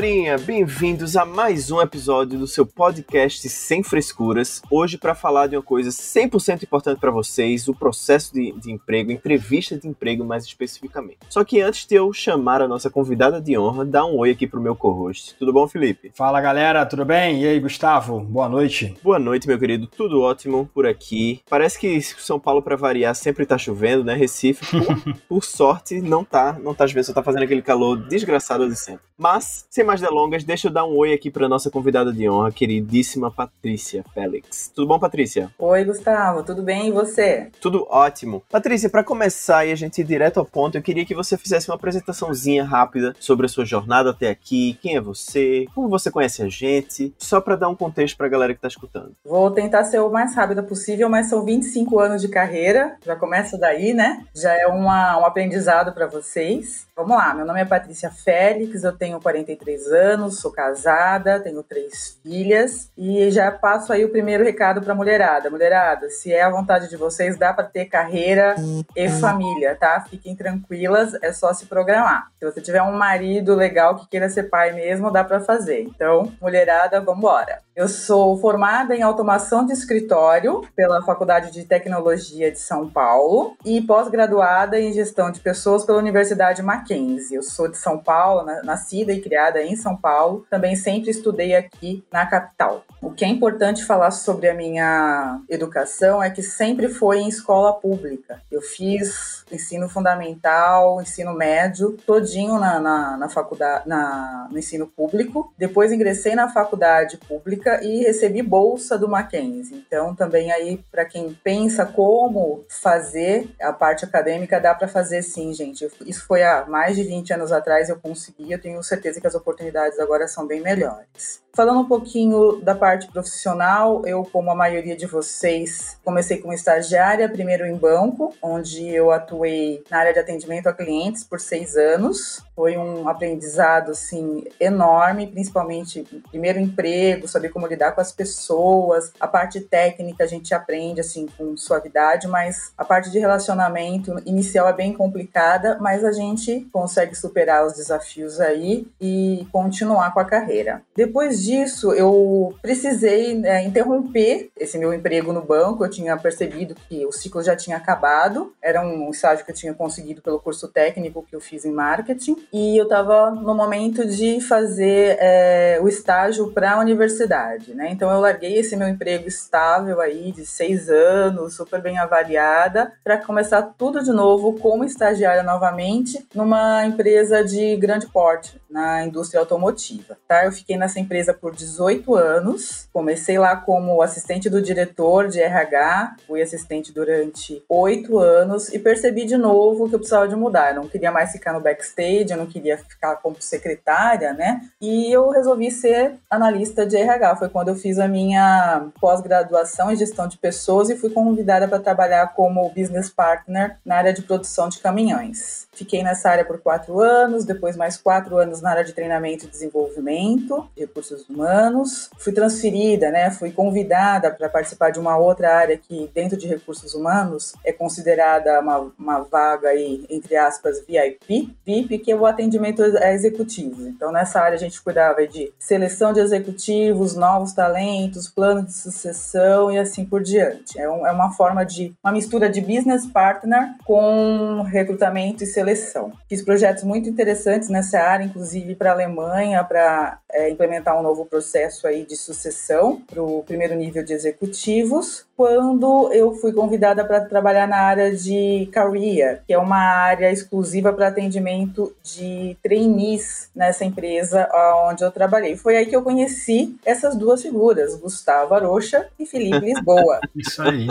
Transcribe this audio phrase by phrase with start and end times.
[0.00, 4.62] Galerinha, bem-vindos a mais um episódio do seu podcast Sem Frescuras.
[4.70, 9.12] Hoje para falar de uma coisa 100% importante para vocês, o processo de, de, emprego,
[9.12, 11.18] entrevista de emprego mais especificamente.
[11.28, 14.46] Só que antes de eu chamar a nossa convidada de honra, dá um oi aqui
[14.46, 15.36] pro meu co-host.
[15.38, 16.10] Tudo bom, Felipe?
[16.14, 17.42] Fala galera, tudo bem?
[17.42, 18.20] E aí, Gustavo?
[18.20, 18.96] Boa noite.
[19.02, 19.86] Boa noite, meu querido.
[19.86, 21.42] Tudo ótimo por aqui.
[21.50, 24.14] Parece que São Paulo para variar sempre tá chovendo, né?
[24.14, 28.66] Recife, por, por sorte, não tá, não tá chovendo, só tá fazendo aquele calor desgraçado
[28.66, 29.02] de sempre.
[29.18, 32.52] Mas, sem mais delongas, deixa eu dar um oi aqui para nossa convidada de honra,
[32.52, 34.70] queridíssima Patrícia Félix.
[34.72, 35.50] Tudo bom, Patrícia?
[35.58, 37.50] Oi, Gustavo, tudo bem e você?
[37.60, 38.40] Tudo ótimo.
[38.48, 41.68] Patrícia, para começar e a gente ir direto ao ponto, eu queria que você fizesse
[41.68, 46.40] uma apresentaçãozinha rápida sobre a sua jornada até aqui, quem é você, como você conhece
[46.40, 49.16] a gente, só para dar um contexto para a galera que tá escutando.
[49.24, 53.58] Vou tentar ser o mais rápida possível, mas são 25 anos de carreira, já começa
[53.58, 54.24] daí, né?
[54.36, 56.86] Já é uma, um aprendizado para vocês.
[57.00, 62.20] Vamos lá, meu nome é Patrícia Félix, eu tenho 43 anos, sou casada, tenho três
[62.22, 65.48] filhas e já passo aí o primeiro recado para mulherada.
[65.48, 68.54] Mulherada, se é a vontade de vocês, dá para ter carreira
[68.94, 70.04] e família, tá?
[70.10, 72.28] Fiquem tranquilas, é só se programar.
[72.38, 75.80] Se você tiver um marido legal que queira ser pai mesmo, dá para fazer.
[75.80, 77.60] Então, mulherada, vamos embora.
[77.74, 83.80] Eu sou formada em automação de escritório pela Faculdade de Tecnologia de São Paulo e
[83.80, 86.89] pós-graduada em gestão de pessoas pela Universidade Mackenzie.
[87.30, 90.44] Eu sou de São Paulo, nascida e criada em São Paulo.
[90.50, 92.84] Também sempre estudei aqui na capital.
[93.00, 97.72] O que é importante falar sobre a minha educação é que sempre foi em escola
[97.72, 98.42] pública.
[98.50, 105.52] Eu fiz ensino fundamental, ensino médio, todinho na, na, na faculdade, na, no ensino público.
[105.56, 109.82] Depois ingressei na faculdade pública e recebi bolsa do Mackenzie.
[109.86, 115.52] Então, também aí, para quem pensa como fazer a parte acadêmica, dá para fazer sim,
[115.54, 115.88] gente.
[116.04, 119.98] Isso foi mais de 20 anos atrás, eu consegui, eu tenho certeza que as oportunidades
[119.98, 121.42] agora são bem melhores.
[121.52, 127.28] Falando um pouquinho da parte profissional, eu, como a maioria de vocês, comecei como estagiária,
[127.28, 132.40] primeiro em banco, onde eu atuei na área de atendimento a clientes por seis anos.
[132.54, 139.12] Foi um aprendizado, assim, enorme, principalmente primeiro emprego, saber como lidar com as pessoas.
[139.18, 144.68] A parte técnica a gente aprende, assim, com suavidade, mas a parte de relacionamento inicial
[144.68, 150.24] é bem complicada, mas a gente consegue superar os desafios aí e continuar com a
[150.24, 150.82] carreira.
[150.94, 155.84] Depois disso, eu precisei né, interromper esse meu emprego no banco.
[155.84, 158.52] Eu tinha percebido que o ciclo já tinha acabado.
[158.62, 162.36] Era um estágio que eu tinha conseguido pelo curso técnico que eu fiz em marketing.
[162.52, 167.74] E eu estava no momento de fazer é, o estágio para a universidade.
[167.74, 167.90] Né?
[167.90, 173.18] Então, eu larguei esse meu emprego estável aí de seis anos, super bem avaliada, para
[173.18, 180.16] começar tudo de novo como estagiária novamente numa empresa de grande porte na indústria automotiva.
[180.26, 180.44] Tá?
[180.44, 182.88] Eu fiquei nessa empresa por 18 anos.
[182.92, 189.24] Comecei lá como assistente do diretor de RH, fui assistente durante oito anos e percebi
[189.24, 190.70] de novo que eu precisava de mudar.
[190.70, 194.60] Eu não queria mais ficar no backstage, eu não queria ficar como secretária, né?
[194.80, 197.36] E eu resolvi ser analista de RH.
[197.36, 201.78] Foi quando eu fiz a minha pós-graduação em gestão de pessoas e fui convidada para
[201.78, 205.68] trabalhar como business partner na área de produção de caminhões.
[205.80, 209.48] Fiquei nessa área por quatro anos, depois mais quatro anos na área de treinamento e
[209.48, 212.10] desenvolvimento, recursos humanos.
[212.18, 213.30] Fui transferida, né?
[213.30, 218.60] Fui convidada para participar de uma outra área que, dentro de recursos humanos, é considerada
[218.60, 221.56] uma, uma vaga aí, entre aspas, VIP.
[221.64, 223.86] VIP, que é o atendimento a executivos.
[223.86, 229.72] Então, nessa área a gente cuidava de seleção de executivos, novos talentos, plano de sucessão
[229.72, 230.78] e assim por diante.
[230.78, 235.69] É, um, é uma forma de uma mistura de business partner com recrutamento e seleção
[235.74, 236.12] seleção.
[236.28, 241.24] Fiz projetos muito interessantes nessa área, inclusive para a Alemanha, para é, implementar um novo
[241.26, 245.26] processo aí de sucessão para o primeiro nível de executivos.
[245.36, 250.92] Quando eu fui convidada para trabalhar na área de career, que é uma área exclusiva
[250.92, 254.48] para atendimento de trainees nessa empresa
[254.86, 255.56] onde eu trabalhei.
[255.56, 260.20] Foi aí que eu conheci essas duas figuras, Gustavo Arocha e Felipe Lisboa.
[260.36, 260.88] Isso aí.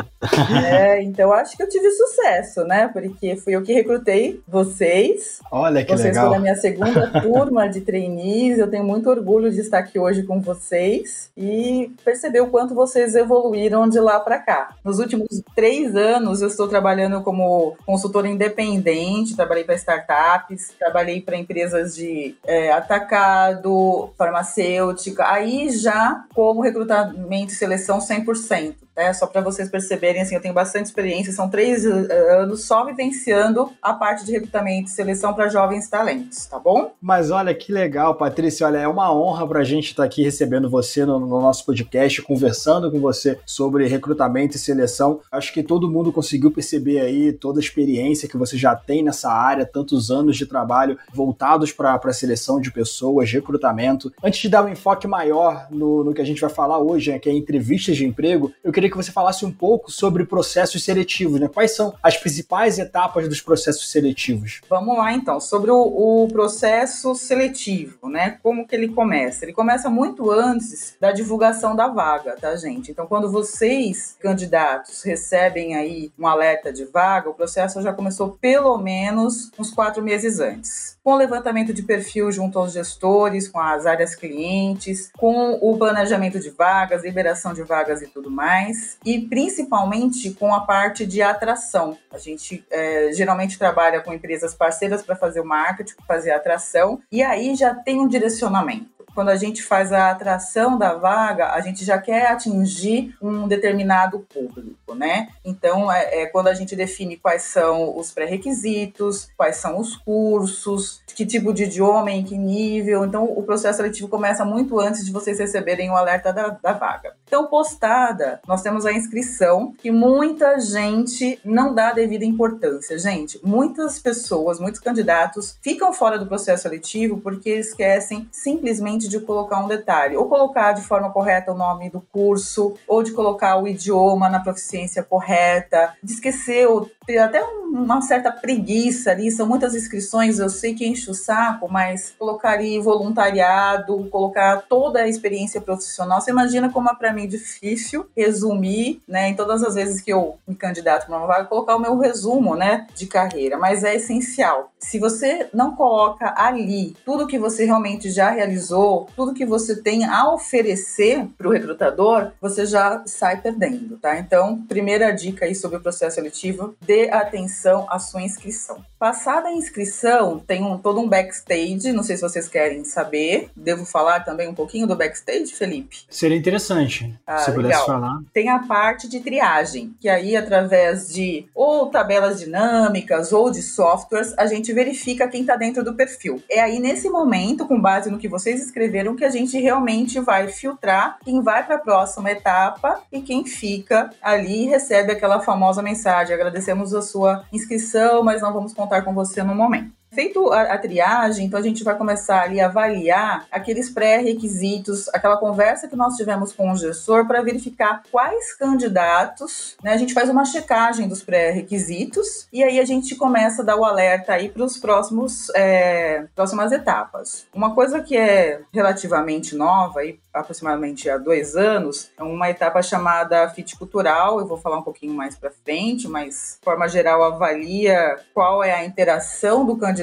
[0.66, 2.88] É, então acho que eu tive sucesso, né?
[2.88, 5.40] Porque fui eu que recrutei vocês.
[5.52, 6.26] Olha que vocês legal.
[6.26, 8.60] Vocês foram a minha segunda turma de trainees.
[8.60, 13.16] Eu tenho muito orgulho de estar aqui hoje com vocês e perceber o quanto vocês
[13.16, 14.76] evoluíram de lá para cá.
[14.84, 21.36] Nos últimos três anos, eu estou trabalhando como consultora independente, trabalhei para startups, trabalhei para
[21.36, 28.76] empresas de é, atacado, farmacêutica, aí já como recrutamento e seleção 100%.
[29.00, 32.86] É só para vocês perceberem, assim, eu tenho bastante experiência, são três eh, anos só
[32.86, 36.92] vivenciando a parte de recrutamento e seleção para jovens talentos, tá bom?
[37.02, 40.22] Mas olha que legal, Patrícia, olha, é uma honra para a gente estar tá aqui
[40.22, 45.22] recebendo você no, no nosso podcast, conversando com você sobre recrutamento e seleção.
[45.32, 49.32] Acho que todo mundo conseguiu perceber aí toda a experiência que você já tem nessa
[49.32, 54.12] área, tantos anos de trabalho voltados para a seleção de pessoas, recrutamento.
[54.22, 57.20] Antes de dar um enfoque maior no, no que a gente vai falar hoje, né,
[57.20, 61.40] que é entrevistas de emprego, eu queria que você falasse um pouco sobre processos seletivos,
[61.40, 61.48] né?
[61.48, 64.62] Quais são as principais etapas dos processos seletivos?
[64.70, 68.38] Vamos lá então, sobre o, o processo seletivo, né?
[68.42, 69.46] Como que ele começa?
[69.46, 72.92] Ele começa muito antes da divulgação da vaga, tá, gente?
[72.92, 78.78] Então, quando vocês, candidatos, recebem aí um alerta de vaga, o processo já começou pelo
[78.78, 80.99] menos uns quatro meses antes.
[81.10, 86.40] Com o levantamento de perfil junto aos gestores, com as áreas clientes, com o planejamento
[86.40, 91.98] de vagas, liberação de vagas e tudo mais, e principalmente com a parte de atração.
[92.12, 97.02] A gente é, geralmente trabalha com empresas parceiras para fazer o marketing, fazer a atração,
[97.12, 101.62] e aí já tem um direcionamento quando a gente faz a atração da vaga, a
[101.62, 105.30] gente já quer atingir um determinado público, né?
[105.44, 111.02] Então, é, é quando a gente define quais são os pré-requisitos, quais são os cursos,
[111.08, 113.06] que tipo de idioma, em que nível.
[113.06, 117.14] Então, o processo seletivo começa muito antes de vocês receberem o alerta da, da vaga.
[117.26, 122.98] Então, postada, nós temos a inscrição, que muita gente não dá devida importância.
[122.98, 129.64] Gente, muitas pessoas, muitos candidatos ficam fora do processo seletivo porque esquecem simplesmente de colocar
[129.64, 133.68] um detalhe, ou colocar de forma correta o nome do curso, ou de colocar o
[133.68, 139.74] idioma na proficiência correta, de esquecer ou ter até uma certa preguiça ali, são muitas
[139.74, 145.60] inscrições, eu sei que enche o saco, mas colocar ali voluntariado, colocar toda a experiência
[145.60, 150.14] profissional, você imagina como é para mim difícil resumir, né, em todas as vezes que
[150.14, 153.96] eu me candidato para uma vaga, colocar o meu resumo, né, de carreira, mas é
[153.96, 154.72] essencial.
[154.80, 160.06] Se você não coloca ali tudo que você realmente já realizou, tudo que você tem
[160.06, 164.20] a oferecer para o recrutador, você já sai perdendo, tá?
[164.20, 168.84] Então, primeira dica aí sobre o processo seletivo, dê atenção à sua inscrição.
[168.98, 173.50] Passada a inscrição, tem um, todo um backstage, não sei se vocês querem saber.
[173.56, 176.00] Devo falar também um pouquinho do backstage, Felipe?
[176.10, 177.64] Seria interessante, ah, se legal.
[177.64, 178.20] pudesse falar.
[178.34, 184.34] Tem a parte de triagem, que aí através de ou tabelas dinâmicas ou de softwares,
[184.38, 186.44] a gente verifica quem está dentro do perfil.
[186.52, 188.79] É aí nesse momento, com base no que vocês escreveram,
[189.16, 194.10] que a gente realmente vai filtrar quem vai para a próxima etapa e quem fica
[194.22, 196.34] ali e recebe aquela famosa mensagem.
[196.34, 199.99] Agradecemos a sua inscrição, mas não vamos contar com você no momento.
[200.12, 205.38] Feito a, a, triagem, então a gente vai começar ali a avaliar aqueles pré-requisitos, aquela
[205.38, 209.94] conversa que nós tivemos com o gestor para verificar quais candidatos, né?
[209.94, 213.86] A gente faz uma checagem dos pré-requisitos e aí a gente começa a dar o
[213.86, 217.46] alerta aí para os próximos é, próximas etapas.
[217.54, 223.50] Uma coisa que é relativamente nova e aproximadamente há dois anos, é uma etapa chamada
[223.50, 224.40] Fit Cultural.
[224.40, 228.72] Eu vou falar um pouquinho mais para frente, mas de forma geral avalia qual é
[228.72, 229.99] a interação do candidato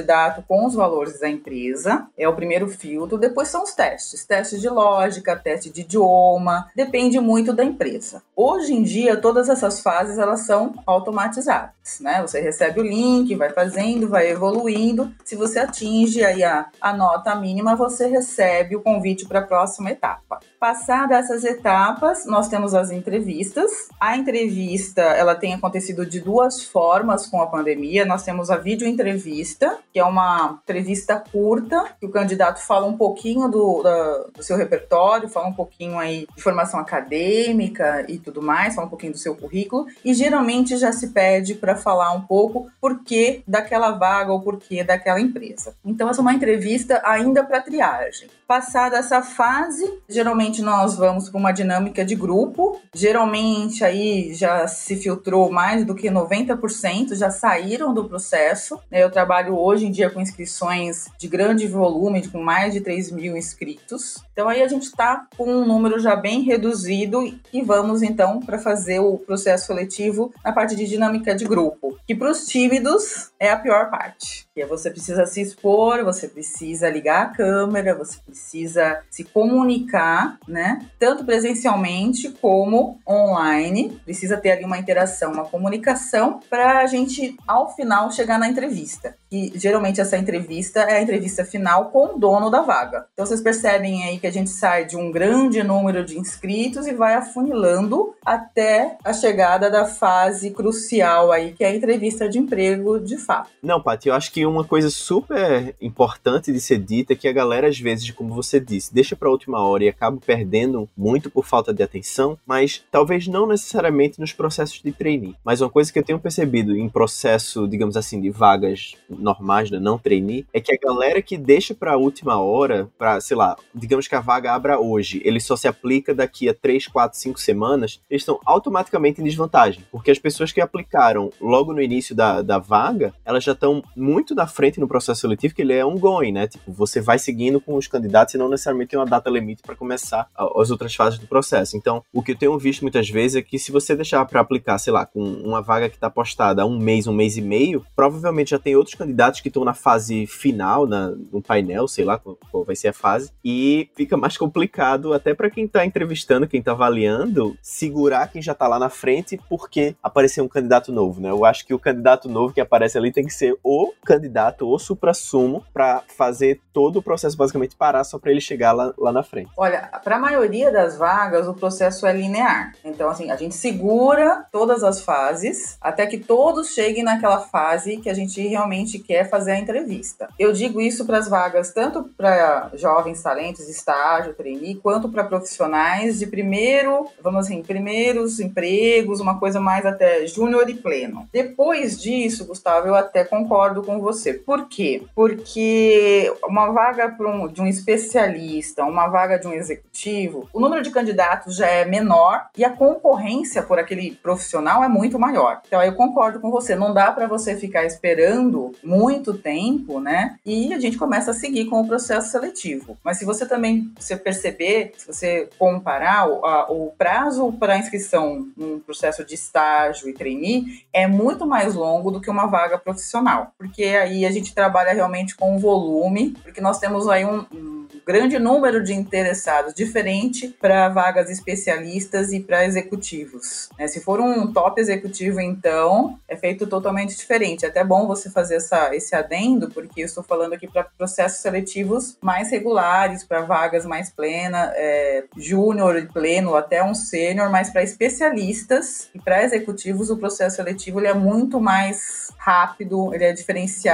[0.47, 2.07] com os valores da empresa.
[2.17, 3.17] É o primeiro filtro.
[3.17, 8.21] Depois são os testes, testes de lógica, teste de idioma, depende muito da empresa.
[8.35, 12.21] Hoje em dia, todas essas fases elas são automatizadas, né?
[12.21, 15.11] Você recebe o link, vai fazendo, vai evoluindo.
[15.23, 19.91] Se você atinge aí a, a nota mínima, você recebe o convite para a próxima
[19.91, 20.39] etapa.
[20.59, 23.89] Passadas essas etapas, nós temos as entrevistas.
[23.99, 28.05] A entrevista, ela tem acontecido de duas formas com a pandemia.
[28.05, 32.97] Nós temos a vídeo entrevista, que é uma entrevista curta, que o candidato fala um
[32.97, 38.41] pouquinho do, da, do seu repertório, fala um pouquinho aí de formação acadêmica e tudo
[38.41, 42.21] mais, fala um pouquinho do seu currículo, e geralmente já se pede para falar um
[42.21, 45.75] pouco por que daquela vaga ou por que daquela empresa.
[45.83, 48.29] Então, essa é uma entrevista ainda para triagem.
[48.47, 52.79] Passada essa fase, geralmente nós vamos para uma dinâmica de grupo.
[52.95, 58.79] Geralmente aí já se filtrou mais do que 90%, já saíram do processo.
[58.89, 59.03] Né?
[59.03, 63.37] Eu trabalho hoje em dia com inscrições de grande volume, com mais de 3 mil
[63.37, 64.23] inscritos.
[64.33, 68.57] Então aí a gente está com um número já bem reduzido e vamos então para
[68.57, 73.51] fazer o processo seletivo na parte de dinâmica de grupo, que para os tímidos é
[73.51, 74.46] a pior parte.
[74.57, 80.83] Que você precisa se expor, você precisa ligar a câmera, você precisa se comunicar, né?
[80.97, 83.99] Tanto presencialmente como online.
[84.03, 89.15] Precisa ter ali uma interação, uma comunicação para a gente, ao final, chegar na entrevista.
[89.31, 93.05] E geralmente essa entrevista é a entrevista final com o dono da vaga.
[93.13, 96.93] Então vocês percebem aí que a gente sai de um grande número de inscritos e
[96.93, 102.99] vai afunilando até a chegada da fase crucial aí, que é a entrevista de emprego
[102.99, 103.49] de fato.
[103.61, 107.33] Não, Paty, eu acho que uma coisa super importante de ser dita é que a
[107.33, 111.29] galera, às vezes, como você disse, deixa para a última hora e acaba perdendo muito
[111.29, 115.35] por falta de atenção, mas talvez não necessariamente nos processos de trainee.
[115.43, 119.79] Mas uma coisa que eu tenho percebido em processo, digamos assim, de vagas normais, né,
[119.79, 123.55] não trainee, é que a galera que deixa para a última hora, para, sei lá,
[123.73, 127.39] digamos que a vaga abra hoje, ele só se aplica daqui a 3, 4, 5
[127.39, 132.41] semanas, eles estão automaticamente em desvantagem, porque as pessoas que aplicaram logo no início da,
[132.41, 136.31] da vaga, elas já estão muito na frente no processo seletivo, que ele é ongoing,
[136.31, 136.47] né?
[136.47, 139.75] Tipo, você vai seguindo com os candidatos e não necessariamente tem uma data limite para
[139.75, 141.75] começar as outras fases do processo.
[141.75, 144.77] Então, o que eu tenho visto muitas vezes é que se você deixar para aplicar,
[144.77, 147.83] sei lá, com uma vaga que está postada há um mês, um mês e meio,
[147.95, 152.19] provavelmente já tem outros candidatos que estão na fase final, na, no painel, sei lá
[152.19, 156.59] qual vai ser a fase, e fica mais complicado até para quem está entrevistando, quem
[156.59, 161.29] está avaliando, segurar quem já está lá na frente porque apareceu um candidato novo, né?
[161.29, 164.26] Eu acho que o candidato novo que aparece ali tem que ser o candidato,
[164.61, 169.11] o supra-sumo, para fazer todo o processo basicamente parar só para ele chegar lá, lá
[169.11, 169.49] na frente.
[169.57, 172.73] Olha, para a maioria das vagas, o processo é linear.
[172.83, 178.09] Então, assim, a gente segura todas as fases até que todos cheguem naquela fase que
[178.09, 180.27] a gente realmente quer fazer a entrevista.
[180.37, 186.19] Eu digo isso para as vagas tanto para jovens talentos, estágio, trainee, quanto para profissionais
[186.19, 191.27] de primeiro, vamos assim, primeiros empregos, uma coisa mais até júnior e pleno.
[191.31, 194.06] Depois disso, Gustavo, eu até concordo com você.
[194.33, 195.03] Por quê?
[195.15, 200.91] Porque uma vaga um, de um especialista, uma vaga de um executivo, o número de
[200.91, 205.61] candidatos já é menor e a concorrência por aquele profissional é muito maior.
[205.67, 206.75] Então, eu concordo com você.
[206.75, 210.37] Não dá para você ficar esperando muito tempo, né?
[210.45, 212.97] E a gente começa a seguir com o processo seletivo.
[213.03, 218.47] Mas se você também se perceber, se você comparar o, a, o prazo para inscrição
[218.55, 223.51] num processo de estágio e trainee é muito mais longo do que uma vaga profissional,
[223.57, 227.77] porque aí a gente trabalha realmente com volume, porque nós temos aí um, um
[228.07, 233.69] grande número de interessados, diferente para vagas especialistas e para executivos.
[233.77, 233.85] Né?
[233.89, 237.65] Se for um top executivo, então, é feito totalmente diferente.
[237.65, 241.41] É até bom você fazer essa, esse adendo, porque eu estou falando aqui para processos
[241.41, 247.69] seletivos mais regulares, para vagas mais plenas, é, júnior e pleno, até um sênior, mas
[247.69, 253.33] para especialistas e para executivos, o processo seletivo ele é muito mais rápido, ele é
[253.33, 253.86] diferenciado,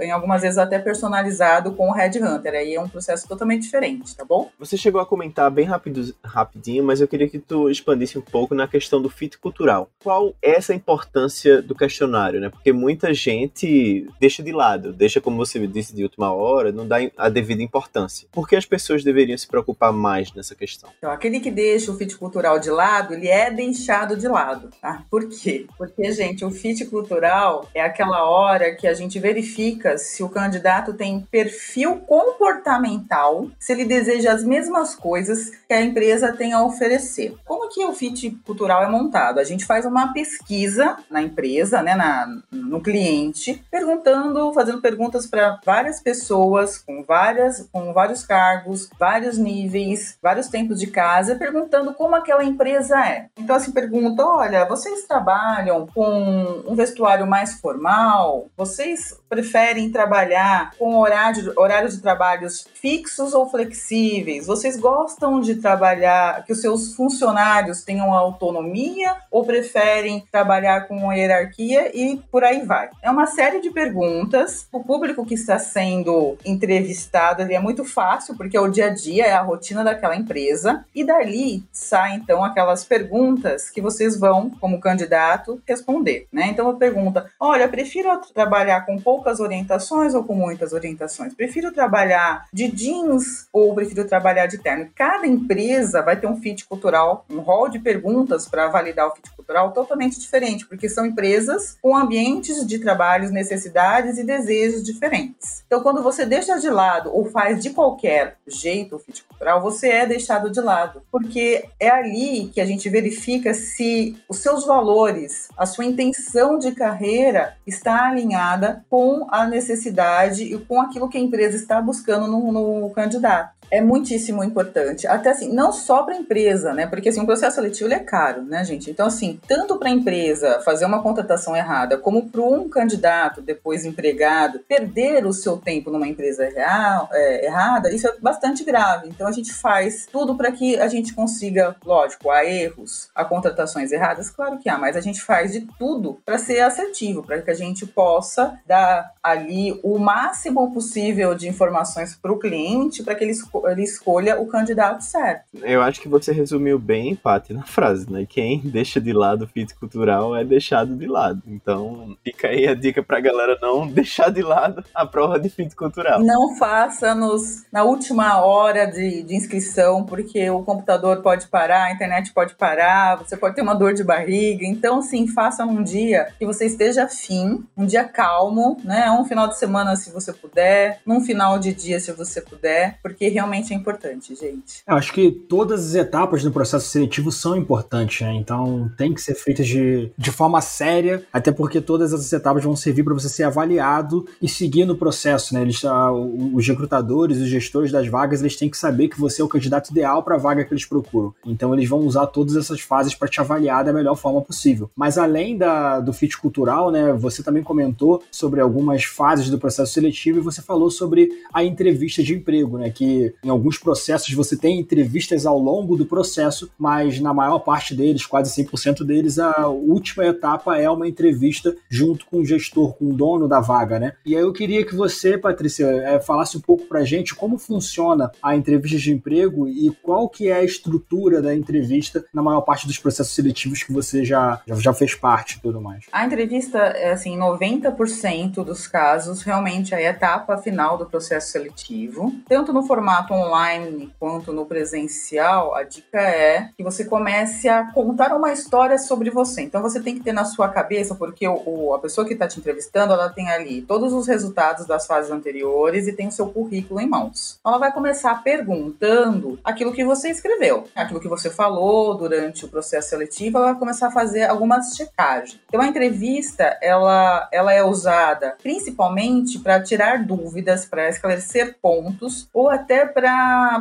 [0.00, 2.54] em algumas vezes até personalizado com o Headhunter.
[2.54, 4.50] Aí é um processo totalmente diferente, tá bom?
[4.58, 8.54] Você chegou a comentar bem rápido, rapidinho, mas eu queria que tu expandisse um pouco
[8.54, 9.88] na questão do fit cultural.
[10.02, 12.48] Qual é essa importância do questionário, né?
[12.48, 16.96] Porque muita gente deixa de lado, deixa como você disse de última hora, não dá
[17.16, 18.28] a devida importância.
[18.32, 20.90] Por que as pessoas deveriam se preocupar mais nessa questão?
[20.98, 25.04] Então, aquele que deixa o fit cultural de lado, ele é deixado de lado, tá?
[25.10, 25.66] Por quê?
[25.78, 30.92] Porque, gente, o fit cultural é aquela hora que a gente verifica se o candidato
[30.92, 37.36] tem perfil comportamental, se ele deseja as mesmas coisas que a empresa tem a oferecer.
[37.44, 39.38] Como que o fit cultural é montado?
[39.38, 45.58] A gente faz uma pesquisa na empresa, né, na, no cliente, perguntando, fazendo perguntas para
[45.64, 52.16] várias pessoas com várias, com vários cargos, vários níveis, vários tempos de casa, perguntando como
[52.16, 53.28] aquela empresa é.
[53.38, 58.48] Então assim pergunta, olha, vocês trabalham com um vestuário mais formal?
[58.56, 64.46] Vocês preferem trabalhar com horário, horário de trabalhos fixos ou flexíveis?
[64.46, 71.16] Vocês gostam de trabalhar que os seus funcionários tenham autonomia ou preferem trabalhar com uma
[71.16, 72.90] hierarquia e por aí vai?
[73.02, 74.66] É uma série de perguntas.
[74.72, 79.26] O público que está sendo entrevistado é muito fácil porque é o dia a dia,
[79.26, 84.80] é a rotina daquela empresa e dali saem então aquelas perguntas que vocês vão, como
[84.80, 86.46] candidato, responder, né?
[86.48, 91.34] Então a pergunta: olha, prefiro trabalhar com poucas orientações ou com muitas orientações?
[91.34, 94.88] Prefiro trabalhar de jeans ou prefiro trabalhar de terno.
[94.94, 99.28] Cada empresa vai ter um fit cultural, um rol de perguntas para validar o fit
[99.32, 105.64] cultural totalmente diferente, porque são empresas com ambientes de trabalho, necessidades e desejos diferentes.
[105.66, 109.88] Então, quando você deixa de lado ou faz de qualquer jeito o fit cultural, você
[109.88, 115.48] é deixado de lado, porque é ali que a gente verifica se os seus valores,
[115.56, 121.20] a sua intenção de carreira está alinhada com a necessidade e com aquilo que a
[121.20, 125.06] empresa está buscando no, no candidato é muitíssimo importante.
[125.06, 126.86] Até assim, não só para a empresa, né?
[126.86, 128.90] Porque assim, um processo seletivo ele é caro, né, gente?
[128.90, 133.84] Então, assim, tanto para a empresa fazer uma contratação errada, como para um candidato, depois
[133.84, 139.08] empregado, perder o seu tempo numa empresa real, é, errada, isso é bastante grave.
[139.08, 143.92] Então, a gente faz tudo para que a gente consiga, lógico, há erros, há contratações
[143.92, 147.50] erradas, claro que há, mas a gente faz de tudo para ser assertivo, para que
[147.50, 153.24] a gente possa dar ali o máximo possível de informações para o cliente, para que
[153.24, 153.32] ele
[153.66, 155.44] ele escolha o candidato certo.
[155.62, 158.26] Eu acho que você resumiu bem, Paty, na frase, né?
[158.28, 161.42] Quem deixa de lado o fit cultural é deixado de lado.
[161.46, 165.74] Então, fica aí a dica pra galera não deixar de lado a prova de fit
[165.74, 166.22] cultural.
[166.22, 171.92] Não faça nos, na última hora de, de inscrição, porque o computador pode parar, a
[171.92, 174.64] internet pode parar, você pode ter uma dor de barriga.
[174.64, 179.10] Então, sim, faça num dia que você esteja afim, um dia calmo, né?
[179.10, 183.28] Um final de semana, se você puder, num final de dia, se você puder, porque
[183.28, 184.82] realmente realmente é importante, gente.
[184.86, 188.32] Eu acho que todas as etapas do processo seletivo são importantes, né?
[188.34, 192.76] Então tem que ser feitas de, de forma séria, até porque todas as etapas vão
[192.76, 195.62] servir para você ser avaliado e seguir no processo, né?
[195.62, 199.44] Eles, ah, os recrutadores, os gestores das vagas, eles têm que saber que você é
[199.44, 201.34] o candidato ideal para a vaga que eles procuram.
[201.44, 204.90] Então eles vão usar todas essas fases para te avaliar da melhor forma possível.
[204.94, 207.12] Mas além da, do fit cultural, né?
[207.14, 212.22] Você também comentou sobre algumas fases do processo seletivo e você falou sobre a entrevista
[212.22, 212.90] de emprego, né?
[212.90, 217.94] Que em alguns processos você tem entrevistas ao longo do processo, mas na maior parte
[217.94, 223.06] deles, quase 100% deles, a última etapa é uma entrevista junto com o gestor, com
[223.06, 224.12] o dono da vaga, né?
[224.24, 228.30] E aí eu queria que você, Patrícia, é, falasse um pouco pra gente como funciona
[228.42, 232.86] a entrevista de emprego e qual que é a estrutura da entrevista na maior parte
[232.86, 236.06] dos processos seletivos que você já, já, já fez parte e tudo mais.
[236.12, 242.32] A entrevista, é assim, 90% dos casos, realmente é a etapa final do processo seletivo,
[242.48, 247.92] tanto no formato formato online quanto no presencial, a dica é que você comece a
[247.92, 249.62] contar uma história sobre você.
[249.62, 252.48] Então você tem que ter na sua cabeça, porque o, o a pessoa que está
[252.48, 256.48] te entrevistando, ela tem ali todos os resultados das fases anteriores e tem o seu
[256.48, 257.58] currículo em mãos.
[257.64, 263.10] Ela vai começar perguntando aquilo que você escreveu, aquilo que você falou durante o processo
[263.10, 265.60] seletivo, ela vai começar a fazer algumas checagens.
[265.68, 272.68] Então a entrevista, ela, ela é usada principalmente para tirar dúvidas, para esclarecer pontos ou
[272.68, 273.19] até para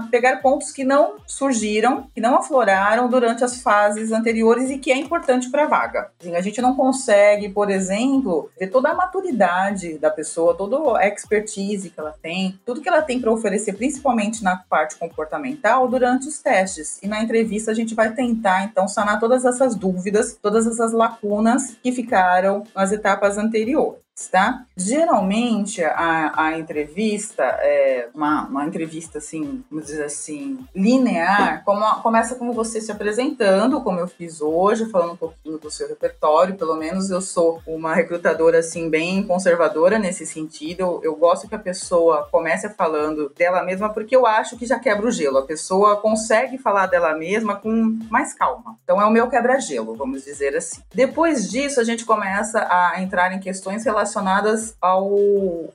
[0.09, 4.97] pegar pontos que não surgiram, que não afloraram durante as fases anteriores e que é
[4.97, 6.11] importante para a vaga.
[6.19, 11.07] Assim, a gente não consegue, por exemplo, ver toda a maturidade da pessoa, toda a
[11.07, 16.27] expertise que ela tem, tudo que ela tem para oferecer, principalmente na parte comportamental, durante
[16.27, 16.99] os testes.
[17.01, 21.77] E na entrevista a gente vai tentar, então, sanar todas essas dúvidas, todas essas lacunas
[21.81, 24.65] que ficaram nas etapas anteriores tá?
[24.75, 32.35] Geralmente a, a entrevista é uma, uma entrevista assim, vamos dizer assim, linear, como, começa
[32.35, 36.75] com você se apresentando, como eu fiz hoje, falando um pouquinho do seu repertório, pelo
[36.75, 40.81] menos eu sou uma recrutadora assim bem conservadora nesse sentido.
[40.81, 44.79] Eu, eu gosto que a pessoa comece falando dela mesma porque eu acho que já
[44.79, 45.37] quebra o gelo.
[45.37, 48.77] A pessoa consegue falar dela mesma com mais calma.
[48.83, 50.81] Então é o meu quebra-gelo, vamos dizer assim.
[50.93, 55.15] Depois disso, a gente começa a entrar em questões relacionadas relacionadas ao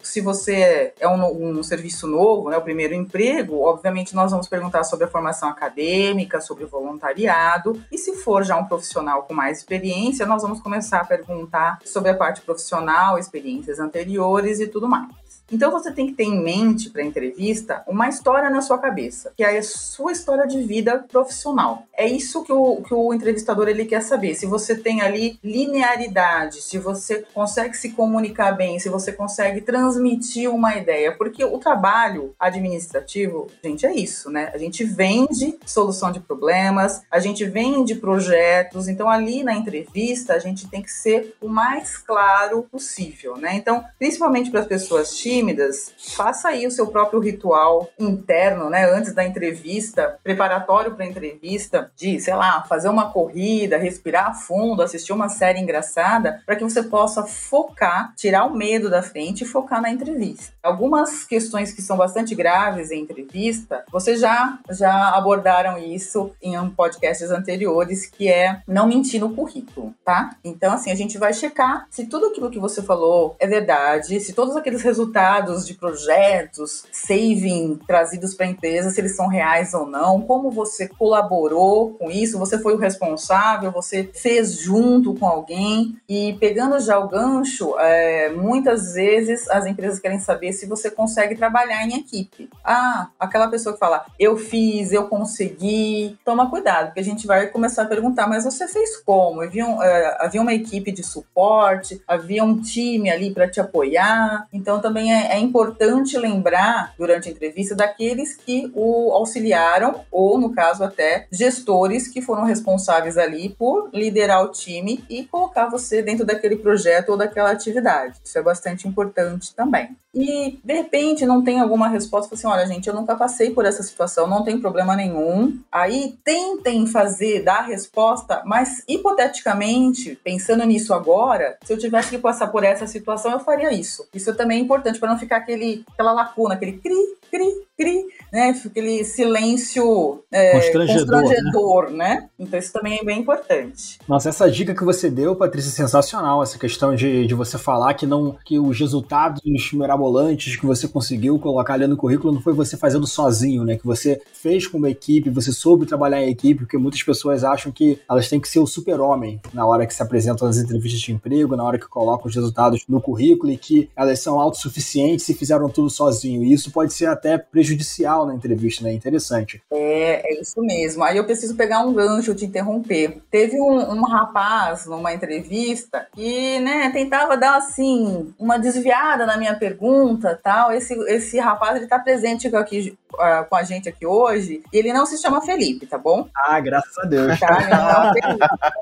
[0.03, 4.85] se você é um, um, serviço novo, né, o primeiro emprego, obviamente nós vamos perguntar
[4.85, 9.59] sobre a formação acadêmica, sobre o voluntariado, e se for já um profissional com mais
[9.59, 15.24] experiência, nós vamos começar a perguntar sobre a parte profissional, experiências anteriores e tudo mais.
[15.53, 19.33] Então você tem que ter em mente para a entrevista uma história na sua cabeça,
[19.37, 21.85] que é a sua história de vida profissional.
[21.97, 24.35] É isso que o, que o entrevistador ele quer saber.
[24.35, 30.51] Se você tem ali linearidade, se você consegue se comunicar bem, se você consegue transmitir
[30.51, 34.51] uma ideia, porque o trabalho administrativo, gente, é isso, né?
[34.55, 40.39] A gente vende solução de problemas, a gente vende projetos, então ali na entrevista a
[40.39, 43.55] gente tem que ser o mais claro possível, né?
[43.55, 48.89] Então, principalmente para as pessoas tímidas, tímidas, faça aí o seu próprio ritual interno, né?
[48.89, 55.13] Antes da entrevista, preparatório para entrevista, de, sei lá, fazer uma corrida, respirar fundo, assistir
[55.13, 59.83] uma série engraçada, para que você possa focar, tirar o medo da frente e focar
[59.83, 60.55] na entrevista.
[60.63, 66.71] Algumas questões que são bastante graves em entrevista, vocês já, já abordaram isso em um
[66.71, 70.37] podcasts anteriores, que é não mentir no currículo, tá?
[70.45, 74.33] Então, assim, a gente vai checar se tudo aquilo que você falou é verdade, se
[74.33, 75.24] todos aqueles resultados
[75.67, 80.89] de projetos, saving trazidos para a empresa, se eles são reais ou não, como você
[80.89, 85.97] colaborou com isso, você foi o responsável, você fez junto com alguém.
[86.09, 91.35] E pegando já o gancho, é, muitas vezes as empresas querem saber se você consegue
[91.35, 92.49] trabalhar em equipe.
[92.65, 96.19] Ah, aquela pessoa que fala, eu fiz, eu consegui.
[96.25, 99.43] Toma cuidado, porque a gente vai começar a perguntar, mas você fez como?
[99.43, 104.47] Havia, um, é, havia uma equipe de suporte, havia um time ali para te apoiar.
[104.53, 110.53] Então também é, é importante lembrar durante a entrevista daqueles que o auxiliaram, ou no
[110.53, 116.25] caso até gestores que foram responsáveis ali por liderar o time e colocar você dentro
[116.25, 118.21] daquele projeto ou daquela atividade.
[118.25, 119.97] Isso é bastante importante também.
[120.15, 123.83] E de repente não tem alguma resposta, assim, olha gente, eu nunca passei por essa
[123.83, 125.59] situação, não tem problema nenhum.
[125.73, 132.19] Aí tentem fazer, dar a resposta, mas hipoteticamente, pensando nisso agora, se eu tivesse que
[132.19, 134.07] passar por essa situação, eu faria isso.
[134.15, 136.95] Isso também é importante para não ficar aquele, aquela lacuna, aquele cri,
[137.31, 138.55] cri, cri, né?
[138.65, 141.97] Aquele silêncio é, constrangedor, constrangedor né?
[141.97, 142.29] né?
[142.39, 143.99] Então isso também é bem importante.
[144.09, 146.43] Nossa, essa dica que você deu, Patrícia, é sensacional.
[146.43, 149.43] Essa questão de, de você falar que não que os resultados
[149.75, 153.77] mirabolantes que você conseguiu colocar ali no currículo não foi você fazendo sozinho, né?
[153.77, 157.71] Que você fez com uma equipe, você soube trabalhar em equipe, porque muitas pessoas acham
[157.71, 161.13] que elas têm que ser o super-homem na hora que se apresentam nas entrevistas de
[161.13, 165.35] emprego, na hora que colocam os resultados no currículo e que elas são autossuficientes e
[165.35, 166.43] fizeram tudo sozinho.
[166.43, 168.93] E isso pode ser até prejudicial na entrevista, né?
[168.93, 169.63] Interessante.
[169.73, 171.03] É, é isso mesmo.
[171.05, 173.19] Aí eu preciso pegar um gancho de interromper.
[173.31, 179.55] Teve um, um rapaz numa entrevista que, né, tentava dar assim uma desviada na minha
[179.55, 180.73] pergunta, tal.
[180.73, 184.93] Esse esse rapaz ele tá presente aqui uh, com a gente aqui hoje e ele
[184.93, 186.29] não se chama Felipe, tá bom?
[186.47, 187.39] Ah, graças a Deus.
[187.39, 188.13] Tá,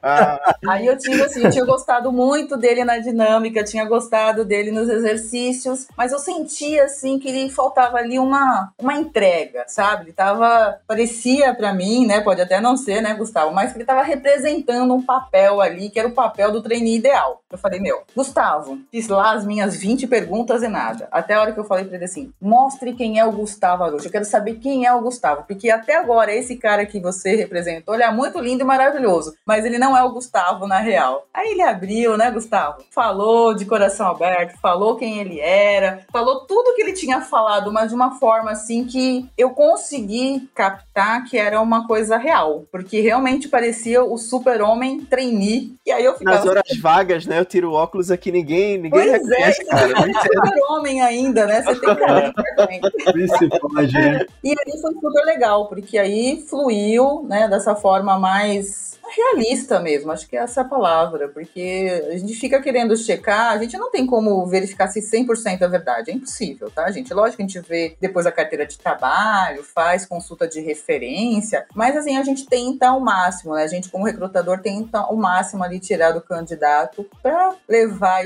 [0.68, 4.88] Aí eu tive assim, eu tinha gostado muito dele na dinâmica, tinha gostado dele nos
[4.88, 10.06] exercícios, mas eu sentia assim que ele faltava ali uma uma entrega, sabe?
[10.06, 13.84] Ele tava parecia para mim, né, pode até não ser, né, Gustavo, mas que ele
[13.84, 17.40] tava representando um papel ali, que era o papel do treino ideal.
[17.48, 21.06] Eu falei, meu, Gustavo, fiz lá as minhas 20 perguntas e nada.
[21.12, 24.06] Até a hora que eu falei para ele assim: "Mostre quem é o Gustavo Arujo.
[24.06, 27.94] Eu quero saber quem é o Gustavo, porque até agora esse cara que você representou,
[27.94, 31.28] ele é muito lindo e maravilhoso, mas ele não é o Gustavo na real".
[31.32, 32.82] Aí ele abriu, né, Gustavo?
[32.90, 37.88] Falou de coração aberto, falou quem ele era, falou tudo que ele tinha falado, mas
[37.88, 43.48] de uma forma assim que eu consegui captar que era uma coisa real, porque realmente
[43.48, 45.74] parecia o super-homem trainee.
[45.86, 46.36] E aí eu ficava.
[46.36, 47.38] Nas horas vagas, né?
[47.38, 50.12] Eu tiro o óculos aqui, ninguém, ninguém pois é, reconhece, é, cara.
[50.22, 51.62] super-homem ainda, né?
[51.62, 54.26] Você tem cara de né?
[54.42, 60.28] E aí foi super legal, porque aí fluiu, né, dessa forma mais realista mesmo, acho
[60.28, 64.06] que essa é a palavra, porque a gente fica querendo checar, a gente não tem
[64.06, 67.12] como verificar se 100% é verdade, é impossível, tá, gente?
[67.12, 71.96] Lógico que a gente vê depois a carteira de trabalho, faz consulta de referência, mas
[71.96, 73.64] assim, a gente tenta ao máximo, né?
[73.64, 78.22] A gente, como recrutador, tenta ao máximo ali tirar do candidato para levar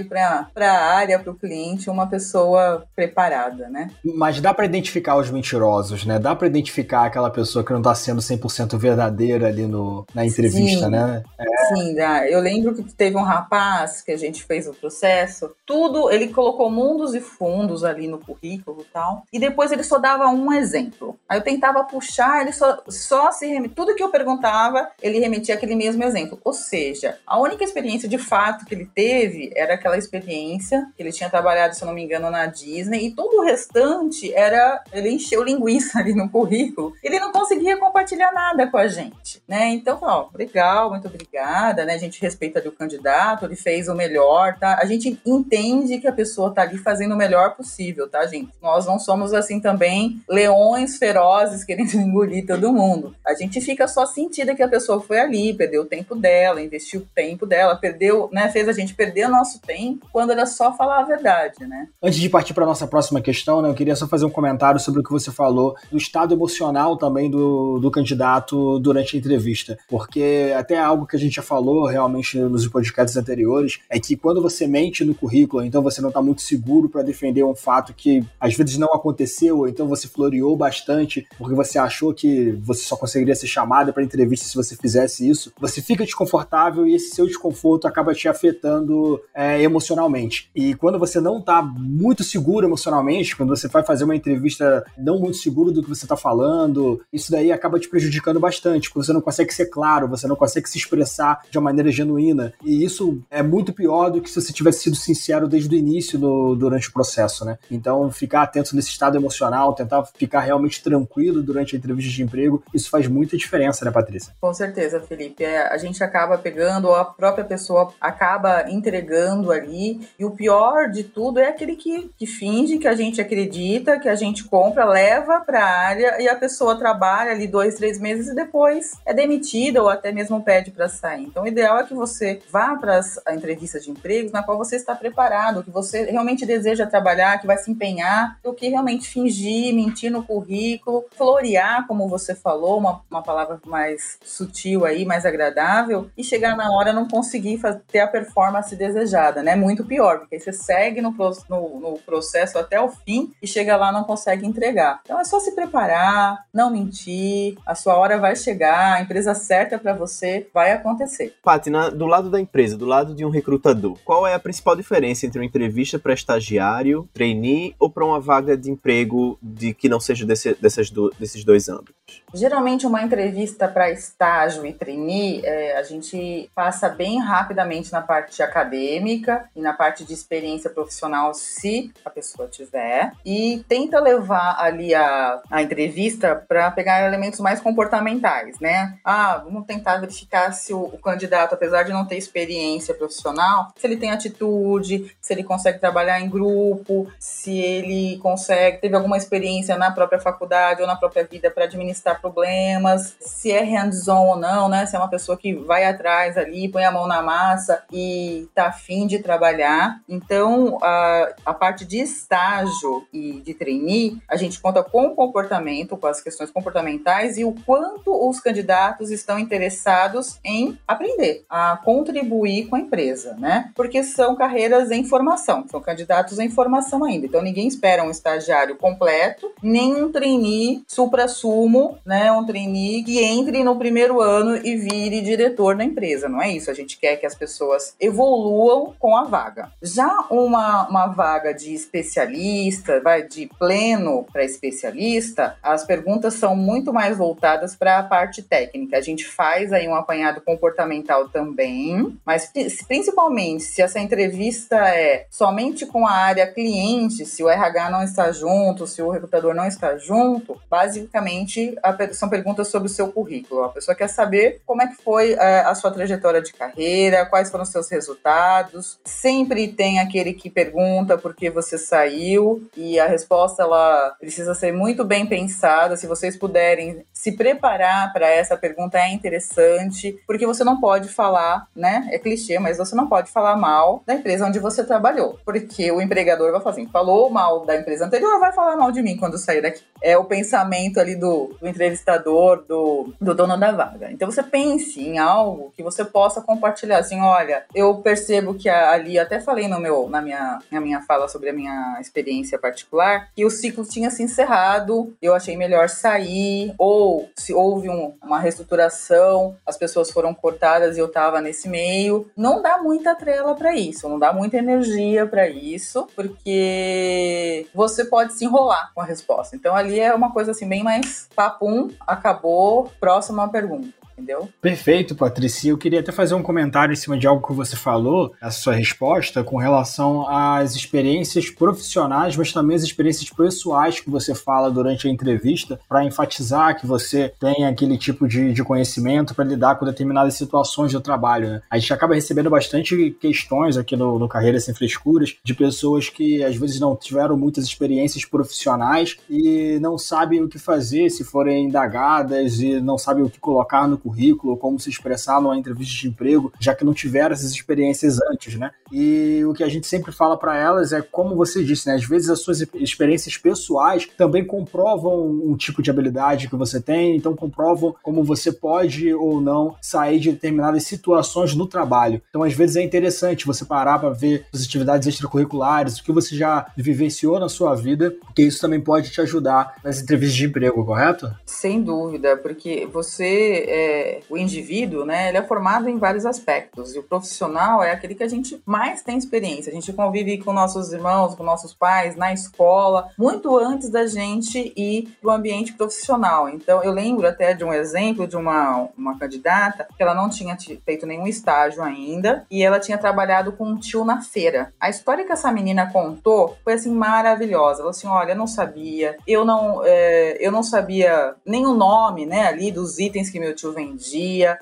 [0.52, 3.90] para a área, para o cliente, uma pessoa preparada, né?
[4.04, 6.18] Mas dá para identificar os mentirosos, né?
[6.18, 10.56] Dá para identificar aquela pessoa que não está sendo 100% verdadeira ali no, na entrevista.
[10.58, 11.22] Sim sim, né?
[11.38, 11.74] É.
[11.74, 11.96] Sim,
[12.30, 16.70] eu lembro que teve um rapaz que a gente fez o processo, tudo, ele colocou
[16.70, 21.18] mundos e fundos ali no currículo e tal, e depois ele só dava um exemplo.
[21.28, 25.54] Aí eu tentava puxar, ele só, só se remetia, tudo que eu perguntava, ele remetia
[25.54, 26.40] aquele mesmo exemplo.
[26.44, 31.12] Ou seja, a única experiência de fato que ele teve era aquela experiência que ele
[31.12, 35.10] tinha trabalhado, se eu não me engano, na Disney, e todo o restante era, ele
[35.10, 36.92] encheu linguiça ali no currículo.
[37.02, 39.68] Ele não conseguia compartilhar nada com a gente, né?
[39.68, 41.94] Então, ó, legal muito obrigada, né?
[41.94, 44.78] A gente respeita ali o candidato, ele fez o melhor, tá?
[44.80, 47.25] A gente entende que a pessoa tá ali fazendo o melhor
[47.56, 48.52] possível, tá, gente?
[48.62, 53.14] Nós não somos assim também leões ferozes ferozes querendo engolir todo mundo.
[53.26, 57.00] A gente fica só sentida que a pessoa foi ali, perdeu o tempo dela, investiu
[57.00, 60.76] o tempo dela, perdeu, né, fez a gente perder o nosso tempo quando era só
[60.76, 61.88] falar a verdade, né?
[62.02, 65.00] Antes de partir para nossa próxima questão, né, eu queria só fazer um comentário sobre
[65.00, 70.52] o que você falou do estado emocional também do, do candidato durante a entrevista, porque
[70.56, 74.66] até algo que a gente já falou realmente nos podcasts anteriores é que quando você
[74.66, 78.54] mente no currículo, então você não está muito seguro para defender um fato que às
[78.54, 83.34] vezes não aconteceu, ou então você floreou bastante porque você achou que você só conseguiria
[83.34, 87.88] ser chamada para entrevista se você fizesse isso, você fica desconfortável e esse seu desconforto
[87.88, 90.50] acaba te afetando é, emocionalmente.
[90.54, 95.18] E quando você não está muito seguro emocionalmente, quando você vai fazer uma entrevista não
[95.18, 99.12] muito seguro do que você está falando, isso daí acaba te prejudicando bastante, porque você
[99.12, 102.52] não consegue ser claro, você não consegue se expressar de uma maneira genuína.
[102.64, 106.18] E isso é muito pior do que se você tivesse sido sincero desde o início
[106.18, 107.05] do, durante o processo,
[107.44, 107.58] né?
[107.70, 112.62] Então, ficar atento nesse estado emocional, tentar ficar realmente tranquilo durante a entrevista de emprego,
[112.74, 114.34] isso faz muita diferença, né, Patrícia?
[114.40, 115.44] Com certeza, Felipe.
[115.44, 121.04] É, a gente acaba pegando, a própria pessoa acaba entregando ali, e o pior de
[121.04, 125.40] tudo é aquele que, que finge que a gente acredita, que a gente compra, leva
[125.40, 129.82] para a área e a pessoa trabalha ali dois, três meses e depois é demitida
[129.82, 131.24] ou até mesmo pede para sair.
[131.24, 134.76] Então, o ideal é que você vá para as entrevistas de empregos na qual você
[134.76, 136.95] está preparado, que você realmente deseja trabalhar,
[137.40, 142.78] que vai se empenhar, do que realmente fingir, mentir no currículo, florear, como você falou,
[142.78, 147.80] uma, uma palavra mais sutil aí, mais agradável, e chegar na hora não conseguir fazer,
[147.88, 149.56] ter a performance desejada, né?
[149.56, 151.14] Muito pior, porque aí você segue no,
[151.48, 155.00] no, no processo até o fim e chega lá não consegue entregar.
[155.04, 159.78] Então é só se preparar, não mentir, a sua hora vai chegar, a empresa certa
[159.78, 161.34] para você vai acontecer.
[161.42, 165.26] Paty, do lado da empresa, do lado de um recrutador, qual é a principal diferença
[165.26, 170.00] entre uma entrevista para estagiário, trainee ou para uma vaga de emprego de que não
[170.00, 171.94] seja desse, dessas do, desses dois âmbitos?
[172.32, 178.42] Geralmente, uma entrevista para estágio e trainee, é, a gente passa bem rapidamente na parte
[178.42, 184.94] acadêmica e na parte de experiência profissional, se a pessoa tiver, e tenta levar ali
[184.94, 188.98] a, a entrevista para pegar elementos mais comportamentais, né?
[189.04, 193.86] Ah, vamos tentar verificar se o, o candidato, apesar de não ter experiência profissional, se
[193.86, 199.76] ele tem atitude, se ele consegue trabalhar em grupo, se ele consegue, teve alguma experiência
[199.76, 204.68] na própria faculdade ou na própria vida para administrar problemas, se é hands-on ou não,
[204.68, 204.86] né?
[204.86, 208.66] Se é uma pessoa que vai atrás ali, põe a mão na massa e tá
[208.66, 210.00] afim de trabalhar.
[210.08, 215.96] Então, a, a parte de estágio e de trainee, a gente conta com o comportamento,
[215.96, 222.66] com as questões comportamentais e o quanto os candidatos estão interessados em aprender, a contribuir
[222.68, 223.70] com a empresa, né?
[223.74, 227.26] Porque são carreiras em formação, são candidatos em formação ainda.
[227.26, 232.30] Então, ninguém espera um estagiário completo, nem um trainee supra-sumo, né?
[232.32, 236.28] Um trainee que entre no primeiro ano e vire diretor da empresa.
[236.28, 236.70] Não é isso.
[236.70, 239.70] A gente quer que as pessoas evoluam com a vaga.
[239.82, 246.92] Já uma, uma vaga de especialista, vai de pleno para especialista, as perguntas são muito
[246.92, 248.96] mais voltadas para a parte técnica.
[248.96, 252.50] A gente faz aí um apanhado comportamental também, mas
[252.86, 258.32] principalmente se essa entrevista é somente com a área cliente, se o RH não está
[258.32, 263.64] junto, se o recrutador não está junto, basicamente a, são perguntas sobre o seu currículo.
[263.64, 267.50] A pessoa quer saber como é que foi é, a sua trajetória de carreira, quais
[267.50, 268.98] foram os seus resultados.
[269.04, 274.72] Sempre tem aquele que pergunta por que você saiu e a resposta ela precisa ser
[274.72, 275.96] muito bem pensada.
[275.96, 281.66] Se vocês puderem se preparar para essa pergunta é interessante, porque você não pode falar,
[281.74, 282.08] né?
[282.10, 286.00] É clichê, mas você não pode falar mal da empresa onde você trabalhou, porque o
[286.00, 289.38] empregador vai falar assim, falou mal da empresa anterior, vai falar mal de mim quando
[289.38, 289.82] sair daqui.
[290.02, 294.10] É o pensamento ali do, do entrevistador, do, do dono da vaga.
[294.10, 299.18] Então você pense em algo que você possa compartilhar, assim, olha, eu percebo que ali,
[299.18, 303.44] até falei no meu, na minha, na minha fala sobre a minha experiência particular, que
[303.44, 309.56] o ciclo tinha se encerrado, eu achei melhor sair, ou se houve um, uma reestruturação,
[309.64, 312.30] as pessoas foram cortadas e eu tava nesse meio.
[312.36, 318.34] Não dá muita trela para isso, não dá muita energia para isso, porque você pode
[318.34, 319.56] se enrolar com a resposta.
[319.56, 324.05] Então ali é uma coisa assim bem mais papum, acabou, próxima pergunta.
[324.16, 324.48] Entendeu?
[324.60, 325.70] Perfeito, Patrícia.
[325.70, 328.72] Eu queria até fazer um comentário em cima de algo que você falou, a sua
[328.72, 335.06] resposta, com relação às experiências profissionais, mas também as experiências pessoais que você fala durante
[335.06, 339.84] a entrevista, para enfatizar que você tem aquele tipo de, de conhecimento para lidar com
[339.84, 341.48] determinadas situações do trabalho.
[341.48, 341.62] Né?
[341.70, 346.42] A gente acaba recebendo bastante questões aqui no, no Carreira Sem Frescuras de pessoas que
[346.42, 351.66] às vezes não tiveram muitas experiências profissionais e não sabem o que fazer se forem
[351.66, 356.08] indagadas e não sabem o que colocar no currículo, como se expressar numa entrevista de
[356.08, 358.70] emprego, já que não tiveram essas experiências antes, né?
[358.92, 361.96] E o que a gente sempre fala para elas é como você disse, né?
[361.96, 367.16] Às vezes as suas experiências pessoais também comprovam um tipo de habilidade que você tem,
[367.16, 372.22] então comprovam como você pode ou não sair de determinadas situações no trabalho.
[372.28, 376.36] Então, às vezes é interessante você parar para ver as atividades extracurriculares, o que você
[376.36, 380.84] já vivenciou na sua vida, porque isso também pode te ajudar nas entrevistas de emprego,
[380.84, 381.34] correto?
[381.44, 383.95] Sem dúvida, porque você, é,
[384.28, 388.22] o indivíduo, né, ele é formado em vários aspectos e o profissional é aquele que
[388.22, 389.70] a gente mais tem experiência.
[389.70, 394.72] A gente convive com nossos irmãos, com nossos pais, na escola, muito antes da gente
[394.76, 396.48] ir para o ambiente profissional.
[396.48, 400.56] Então, eu lembro até de um exemplo de uma, uma candidata que ela não tinha
[400.84, 404.72] feito nenhum estágio ainda e ela tinha trabalhado com um tio na feira.
[404.80, 407.82] A história que essa menina contou foi assim maravilhosa.
[407.82, 412.26] Ela assim, olha, eu não sabia, eu não, é, eu não sabia nem o nome,
[412.26, 413.85] né, ali dos itens que meu tio vendia,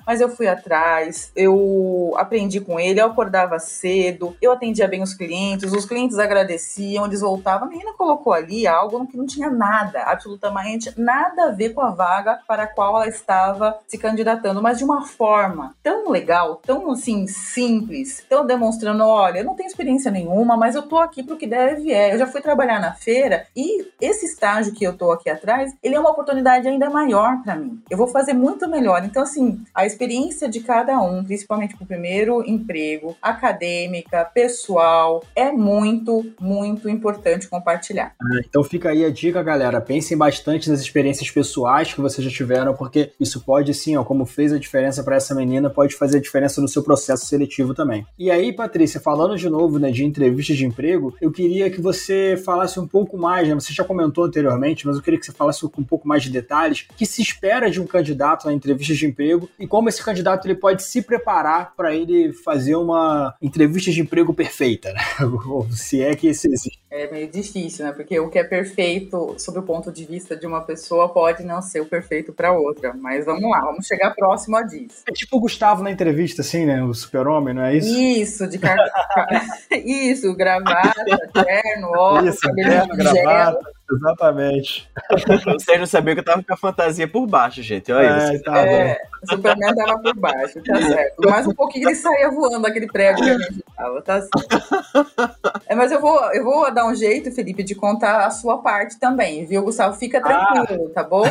[0.05, 5.13] mas eu fui atrás, eu aprendi com ele, eu acordava cedo, eu atendia bem os
[5.13, 7.67] clientes, os clientes agradeciam, eles voltavam.
[7.67, 11.91] A menina colocou ali algo que não tinha nada, absolutamente nada a ver com a
[11.91, 16.91] vaga para a qual ela estava se candidatando, mas de uma forma tão legal, tão
[16.91, 21.37] assim simples, tão demonstrando, olha, eu não tenho experiência nenhuma, mas eu tô aqui pro
[21.37, 22.13] que deve é.
[22.13, 25.95] Eu já fui trabalhar na feira e esse estágio que eu tô aqui atrás, ele
[25.95, 27.81] é uma oportunidade ainda maior para mim.
[27.89, 29.03] Eu vou fazer muito melhor.
[29.15, 36.33] Então assim, a experiência de cada um, principalmente pro primeiro emprego, acadêmica, pessoal, é muito,
[36.37, 38.13] muito importante compartilhar.
[38.21, 39.79] Ah, então fica aí a dica, galera.
[39.79, 44.25] Pensem bastante nas experiências pessoais que vocês já tiveram, porque isso pode sim, ó, como
[44.25, 48.05] fez a diferença para essa menina, pode fazer a diferença no seu processo seletivo também.
[48.19, 52.35] E aí, Patrícia, falando de novo né, de entrevistas de emprego, eu queria que você
[52.35, 55.61] falasse um pouco mais, né, você já comentou anteriormente, mas eu queria que você falasse
[55.69, 59.04] com um pouco mais de detalhes, que se espera de um candidato na entrevista de
[59.05, 64.01] emprego e como esse candidato ele pode se preparar para ele fazer uma entrevista de
[64.01, 65.01] emprego perfeita, né?
[65.71, 66.85] se é que esse existe.
[66.89, 67.91] É meio difícil, né?
[67.91, 71.61] Porque o que é perfeito sob o ponto de vista de uma pessoa pode não
[71.61, 72.93] ser o perfeito para outra.
[72.93, 75.03] Mas vamos lá, vamos chegar próximo a disso.
[75.07, 76.81] É tipo o Gustavo na entrevista, assim, né?
[76.83, 77.89] O super-homem, não é isso?
[77.89, 78.77] Isso, de car...
[79.71, 80.93] Isso, gravata,
[81.33, 83.75] terno, óculos, cabelo terno, gravata.
[83.91, 84.89] Exatamente.
[85.45, 87.91] Vocês não sabiam que eu tava com a fantasia por baixo, gente.
[87.91, 88.43] Olha é, isso.
[88.43, 91.29] Tá é, o Superman tava por baixo, tá certo.
[91.29, 95.61] Mais um pouquinho ele saía voando aquele prego que a gente tava, tá certo.
[95.67, 98.99] É, mas eu vou, eu vou dar um jeito, Felipe, de contar a sua parte
[98.99, 99.95] também, viu, Gustavo?
[99.97, 100.93] Fica tranquilo, ah.
[100.93, 101.25] tá bom?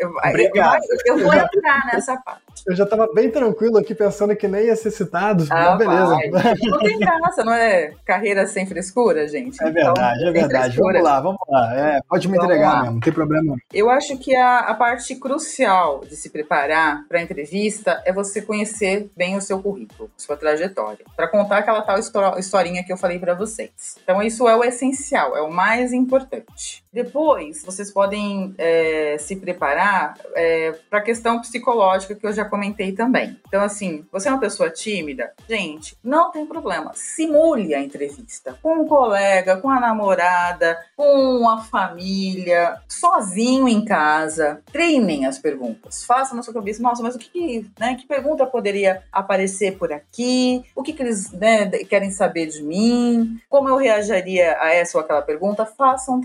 [0.00, 0.82] Eu, Obrigado.
[1.04, 2.42] Eu, eu, vou entrar nessa parte.
[2.66, 5.46] Eu já tava bem tranquilo aqui, pensando que nem ia ser citado.
[5.50, 6.16] Ah, beleza.
[6.30, 6.54] Vai.
[6.62, 9.62] Não tem graça, não é carreira sem frescura, gente?
[9.62, 10.76] É verdade, então, é verdade.
[10.76, 11.74] Vamos lá, vamos lá.
[11.74, 13.56] É, pode me entregar mesmo, não tem problema.
[13.72, 18.40] Eu acho que a, a parte crucial de se preparar para a entrevista é você
[18.40, 21.98] conhecer bem o seu currículo, sua trajetória, para contar aquela tal
[22.38, 23.98] historinha que eu falei para vocês.
[24.02, 26.81] Então, isso é o essencial, é o mais importante.
[26.92, 32.92] Depois, vocês podem é, se preparar é, para a questão psicológica que eu já comentei
[32.92, 33.40] também.
[33.48, 35.32] Então, assim, você é uma pessoa tímida?
[35.48, 36.92] Gente, não tem problema.
[36.94, 44.60] Simule a entrevista com um colega, com a namorada, com a família, sozinho em casa.
[44.70, 46.04] Treinem as perguntas.
[46.04, 50.62] Faça na sua cabeça, nossa, mas o que, né, que pergunta poderia aparecer por aqui?
[50.76, 53.40] O que, que eles né, querem saber de mim?
[53.48, 55.64] Como eu reagiria a essa ou aquela pergunta?
[55.64, 56.20] Façam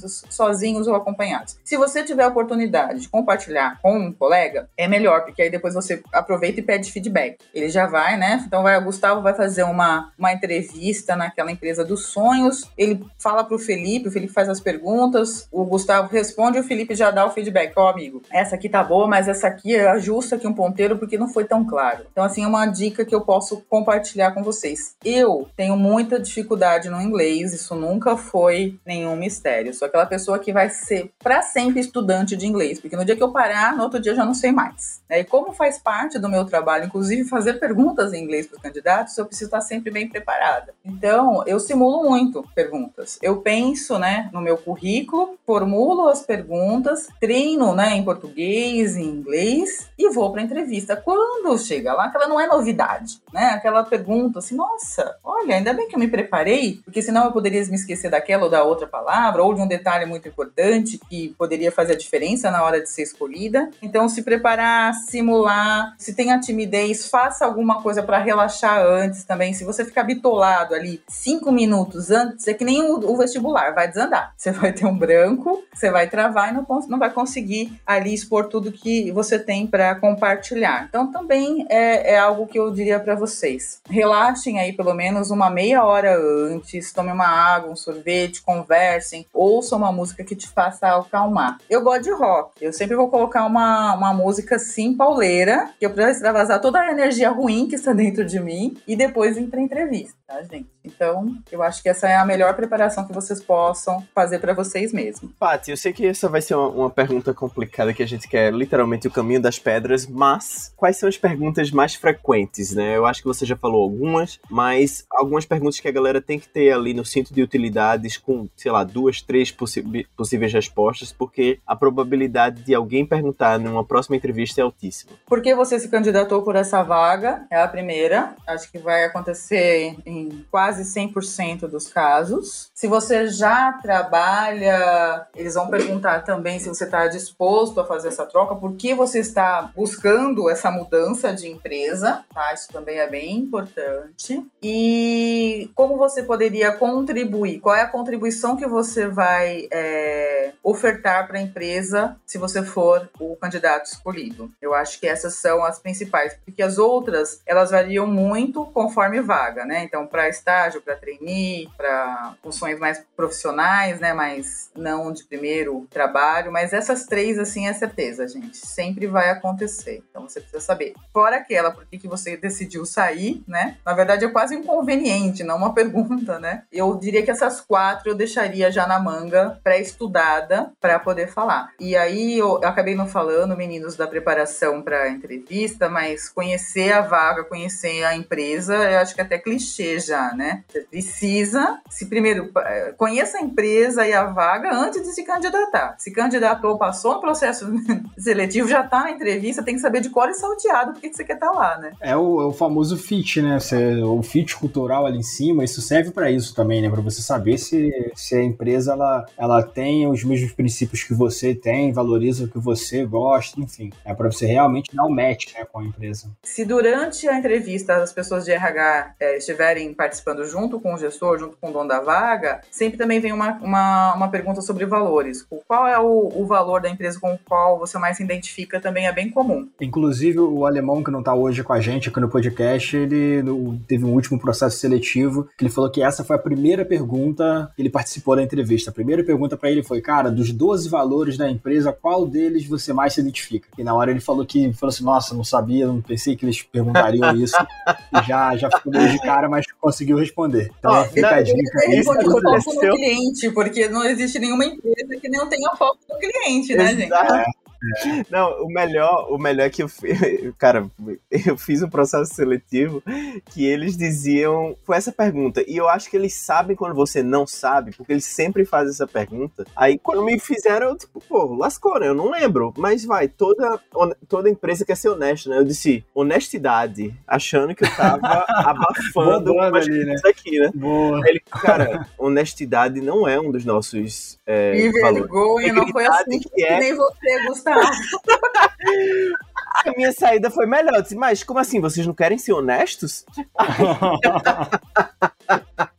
[0.00, 1.58] treinamentos sozinhos ou acompanhados.
[1.64, 5.74] Se você tiver a oportunidade de compartilhar com um colega, é melhor, porque aí depois
[5.74, 7.38] você aproveita e pede feedback.
[7.54, 8.42] Ele já vai, né?
[8.46, 12.70] Então vai, o Gustavo vai fazer uma, uma entrevista naquela empresa dos sonhos.
[12.76, 16.94] Ele fala pro Felipe, o Felipe faz as perguntas, o Gustavo responde e o Felipe
[16.94, 17.72] já dá o feedback.
[17.76, 21.18] Ó, oh, amigo, essa aqui tá boa, mas essa aqui ajusta aqui um ponteiro porque
[21.18, 22.06] não foi tão claro.
[22.10, 24.96] Então, assim, é uma dica que eu posso compartilhar com vocês.
[25.04, 29.74] Eu tenho muita dificuldade no inglês, isso nunca foi nenhum mistério.
[29.74, 33.22] Só aquela pessoa que vai ser para sempre estudante de inglês, porque no dia que
[33.22, 35.02] eu parar, no outro dia eu já não sei mais.
[35.08, 35.20] Né?
[35.20, 39.16] E como faz parte do meu trabalho, inclusive fazer perguntas em inglês para os candidatos,
[39.18, 40.72] eu preciso estar sempre bem preparada.
[40.84, 43.18] Então, eu simulo muito perguntas.
[43.20, 49.90] Eu penso, né, no meu currículo, formulo as perguntas, treino, né, em português, em inglês
[49.98, 50.96] e vou para entrevista.
[50.96, 53.50] Quando chega lá, aquela não é novidade, né?
[53.50, 57.64] Aquela pergunta assim, nossa, olha, ainda bem que eu me preparei, porque senão eu poderia
[57.66, 61.72] me esquecer daquela ou da outra palavra ou de um detalhe muito importante que poderia
[61.72, 63.70] fazer a diferença na hora de ser escolhida.
[63.82, 69.52] Então, se preparar, simular, se tem a timidez, faça alguma coisa para relaxar antes também.
[69.52, 73.88] Se você ficar bitolado ali cinco minutos antes, é que nem o, o vestibular, vai
[73.88, 74.34] desandar.
[74.40, 78.46] Você vai ter um branco, você vai travar e não, não vai conseguir ali expor
[78.46, 80.86] tudo que você tem para compartilhar.
[80.88, 83.80] Então, também é, é algo que eu diria para vocês.
[83.88, 89.69] Relaxem aí pelo menos uma meia hora antes, tome uma água, um sorvete, conversem, ouçam
[89.76, 91.58] uma música que te faça acalmar.
[91.68, 95.90] Eu gosto de rock, eu sempre vou colocar uma, uma música assim, pauleira, que eu
[95.90, 99.60] preciso extravasar toda a energia ruim que está dentro de mim e depois ir pra
[99.60, 100.70] entrevista, tá, gente?
[100.84, 104.92] Então, eu acho que essa é a melhor preparação que vocês possam fazer para vocês
[104.92, 105.32] mesmos.
[105.38, 108.52] Paty, eu sei que essa vai ser uma, uma, pergunta complicada que a gente quer
[108.52, 112.96] literalmente o caminho das pedras, mas quais são as perguntas mais frequentes, né?
[112.96, 116.48] Eu acho que você já falou algumas, mas algumas perguntas que a galera tem que
[116.48, 121.74] ter ali no cinto de utilidades com, sei lá, duas, três possíveis respostas, porque a
[121.74, 125.12] probabilidade de alguém perguntar numa próxima entrevista é altíssima.
[125.26, 127.46] Por que você se candidatou por essa vaga?
[127.50, 128.36] É a primeira.
[128.46, 130.19] Acho que vai acontecer em
[130.50, 132.70] quase 100% dos casos.
[132.74, 138.26] Se você já trabalha, eles vão perguntar também se você está disposto a fazer essa
[138.26, 142.52] troca, por que você está buscando essa mudança de empresa, tá?
[142.52, 144.44] Isso também é bem importante.
[144.62, 147.60] E como você poderia contribuir?
[147.60, 153.08] Qual é a contribuição que você vai é, ofertar para a empresa se você for
[153.18, 154.50] o candidato escolhido?
[154.60, 159.64] Eu acho que essas são as principais, porque as outras elas variam muito conforme vaga,
[159.64, 159.84] né?
[159.84, 164.12] Então, para estágio, para trainee, para funções mais profissionais, né?
[164.12, 166.52] Mas não de primeiro trabalho.
[166.52, 168.56] Mas essas três, assim, é certeza, gente.
[168.56, 170.02] Sempre vai acontecer.
[170.10, 170.94] Então, você precisa saber.
[171.12, 173.76] Fora aquela, por que, que você decidiu sair, né?
[173.84, 176.64] Na verdade, é quase inconveniente, não uma pergunta, né?
[176.72, 181.70] Eu diria que essas quatro eu deixaria já na manga, pré-estudada, para poder falar.
[181.78, 187.44] E aí, eu acabei não falando, meninos, da preparação para entrevista, mas conhecer a vaga,
[187.44, 190.64] conhecer a empresa, eu acho que é até clichê já, né?
[190.68, 195.94] Você precisa, se primeiro, eh, conheça a empresa e a vaga antes de se candidatar.
[195.98, 197.66] Se candidatou, passou no processo
[198.18, 201.24] seletivo, já está na entrevista, tem que saber de qual e salteado porque que você
[201.24, 201.92] quer estar tá lá, né?
[202.00, 203.58] É o, é o famoso fit, né?
[203.58, 206.88] Você, o fit cultural ali em cima, isso serve para isso também, né?
[206.88, 211.54] Para você saber se, se a empresa ela, ela tem os mesmos princípios que você
[211.54, 213.90] tem, valoriza o que você gosta, enfim.
[214.04, 216.30] É para você realmente dar um match né, com a empresa.
[216.42, 221.38] Se durante a entrevista as pessoas de RH é, estiverem participando junto com o gestor,
[221.38, 225.46] junto com o dono da vaga, sempre também vem uma, uma, uma pergunta sobre valores.
[225.66, 229.06] Qual é o, o valor da empresa com o qual você mais se identifica também
[229.06, 229.68] é bem comum.
[229.80, 233.42] Inclusive, o alemão que não está hoje com a gente aqui no podcast, ele
[233.86, 237.82] teve um último processo seletivo que ele falou que essa foi a primeira pergunta que
[237.82, 238.90] ele participou da entrevista.
[238.90, 242.92] A primeira pergunta para ele foi, cara, dos 12 valores da empresa, qual deles você
[242.92, 243.68] mais se identifica?
[243.76, 246.62] E na hora ele falou que, falou assim, nossa, não sabia, não pensei que eles
[246.62, 247.56] perguntariam isso.
[248.26, 250.70] já, já ficou meio de cara, mas conseguiu responder.
[250.78, 252.04] Então oh, fica a dica aí.
[252.04, 256.92] Foco no cliente, porque não existe nenhuma empresa que não tenha foco no cliente, né,
[256.92, 257.34] Exato.
[257.34, 257.69] gente?
[257.82, 258.24] É.
[258.30, 259.88] Não, o melhor, o melhor é que eu,
[260.58, 260.86] cara,
[261.30, 263.02] eu fiz um processo seletivo
[263.46, 267.46] que eles diziam, foi essa pergunta, e eu acho que eles sabem quando você não
[267.46, 269.64] sabe, porque eles sempre fazem essa pergunta.
[269.74, 272.08] Aí quando me fizeram, eu tipo, pô, lascou, né?
[272.08, 273.80] Eu não lembro, mas vai, toda
[274.28, 275.58] toda empresa quer ser honesta, né?
[275.58, 280.16] Eu disse honestidade, achando que eu tava abafando umas ali, né?
[280.24, 280.70] aqui, né?
[280.74, 281.20] Boa.
[281.26, 286.64] Ele, cara, honestidade não é um dos nossos é, e vergonha, não foi assim que
[286.64, 286.78] é...
[286.78, 287.69] nem você, Gustavo
[289.86, 291.00] A minha saída foi melhor.
[291.02, 291.80] disse, mas como assim?
[291.80, 293.24] Vocês não querem ser honestos?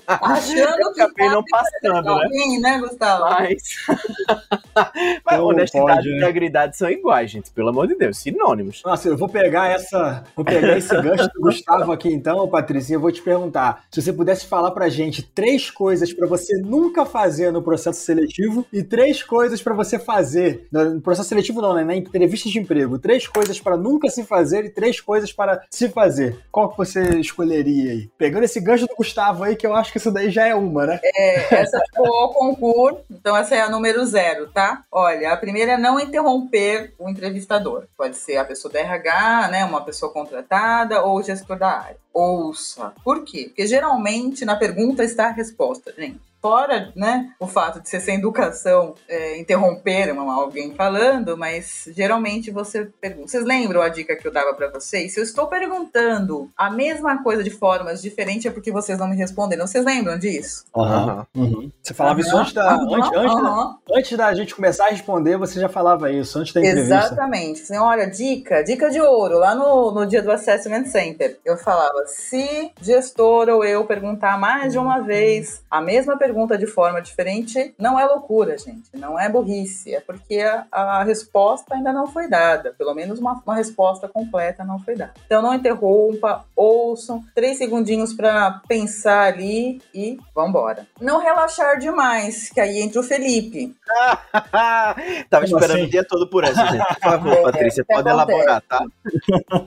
[0.07, 2.23] Achando eu que acabei não passando, né?
[2.23, 3.23] Alguém, né, Gustavo?
[3.29, 3.61] Mas,
[5.25, 6.17] Mas honestidade pode, e né?
[6.17, 7.51] integridade são iguais, gente.
[7.51, 8.81] Pelo amor de Deus, sinônimos.
[8.83, 13.01] Nossa, eu vou pegar essa, vou pegar esse gancho do Gustavo aqui então, Patricinha, eu
[13.01, 13.85] vou te perguntar.
[13.91, 18.65] Se você pudesse falar pra gente três coisas para você nunca fazer no processo seletivo
[18.71, 22.99] e três coisas para você fazer no processo seletivo não, né, na entrevista de emprego,
[22.99, 26.37] três coisas para nunca se fazer e três coisas para se fazer.
[26.51, 28.09] Qual que você escolheria aí?
[28.17, 30.85] Pegando esse gancho do Gustavo aí que eu acho que isso daí já é uma,
[30.85, 30.99] né?
[31.03, 34.83] É, essa ficou ao concurso, então essa é a número zero, tá?
[34.91, 37.85] Olha, a primeira é não interromper o entrevistador.
[37.97, 41.97] Pode ser a pessoa da RH, né, uma pessoa contratada ou o gestor da área.
[42.13, 42.93] Ouça.
[43.03, 43.45] Por quê?
[43.47, 48.15] Porque geralmente na pergunta está a resposta, gente fora né, o fato de ser sem
[48.15, 53.27] educação é, interromper alguém falando, mas geralmente você pergunta.
[53.27, 55.13] Vocês lembram a dica que eu dava para vocês?
[55.13, 59.15] Se eu estou perguntando a mesma coisa de formas diferentes, é porque vocês não me
[59.15, 59.67] responderam.
[59.67, 60.65] Vocês lembram disso?
[60.75, 61.25] Uhum.
[61.35, 61.71] Uhum.
[61.81, 62.25] Você falava uhum.
[62.25, 66.11] isso antes da, antes, antes, da, antes da gente começar a responder, você já falava
[66.11, 66.95] isso, antes da entrevista.
[66.95, 67.61] Exatamente.
[67.61, 71.39] Assim, olha, dica, dica de ouro, lá no, no dia do Assessment Center.
[71.45, 76.57] Eu falava, se gestor ou eu perguntar mais de uma vez a mesma pergunta, pergunta
[76.57, 78.89] de forma diferente não é loucura, gente.
[78.93, 79.93] Não é burrice.
[79.93, 82.73] É porque a, a resposta ainda não foi dada.
[82.77, 85.13] Pelo menos uma, uma, resposta completa não foi dada.
[85.25, 87.21] Então não interrompa, ouçam.
[87.35, 90.87] Três segundinhos para pensar ali e vambora.
[91.01, 93.75] Não relaxar demais, que aí entra o Felipe.
[95.29, 95.83] Tava esperando assim?
[95.83, 96.85] o dia todo por essa, gente.
[96.85, 98.31] Por favor, é, Patrícia, pode acontece.
[98.31, 98.85] elaborar, tá?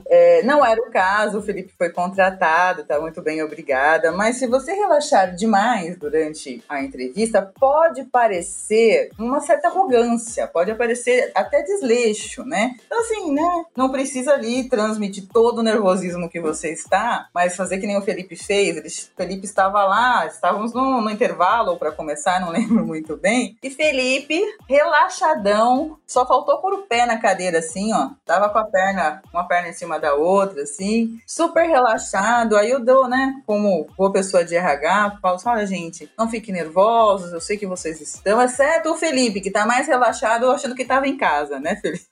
[0.07, 4.11] É, não era o caso, o Felipe foi contratado, tá muito bem, obrigada.
[4.11, 11.31] Mas se você relaxar demais durante a entrevista, pode parecer uma certa arrogância, pode parecer
[11.35, 12.75] até desleixo, né?
[12.85, 13.65] Então, assim, né?
[13.75, 18.01] Não precisa ali transmitir todo o nervosismo que você está, mas fazer que nem o
[18.01, 18.77] Felipe fez.
[18.77, 23.57] Ele, Felipe estava lá, estávamos no, no intervalo para começar, não lembro muito bem.
[23.61, 28.09] E Felipe, relaxadão, só faltou pôr o pé na cadeira, assim, ó.
[28.25, 32.55] Tava com a perna, uma perna em cima da outra, assim, super relaxado.
[32.55, 36.44] Aí eu dou, né, como boa pessoa de RH, falo assim: olha, gente, não fique
[36.51, 40.85] nervosos, eu sei que vocês estão, exceto o Felipe, que tá mais relaxado, achando que
[40.85, 42.05] tava em casa, né, Felipe?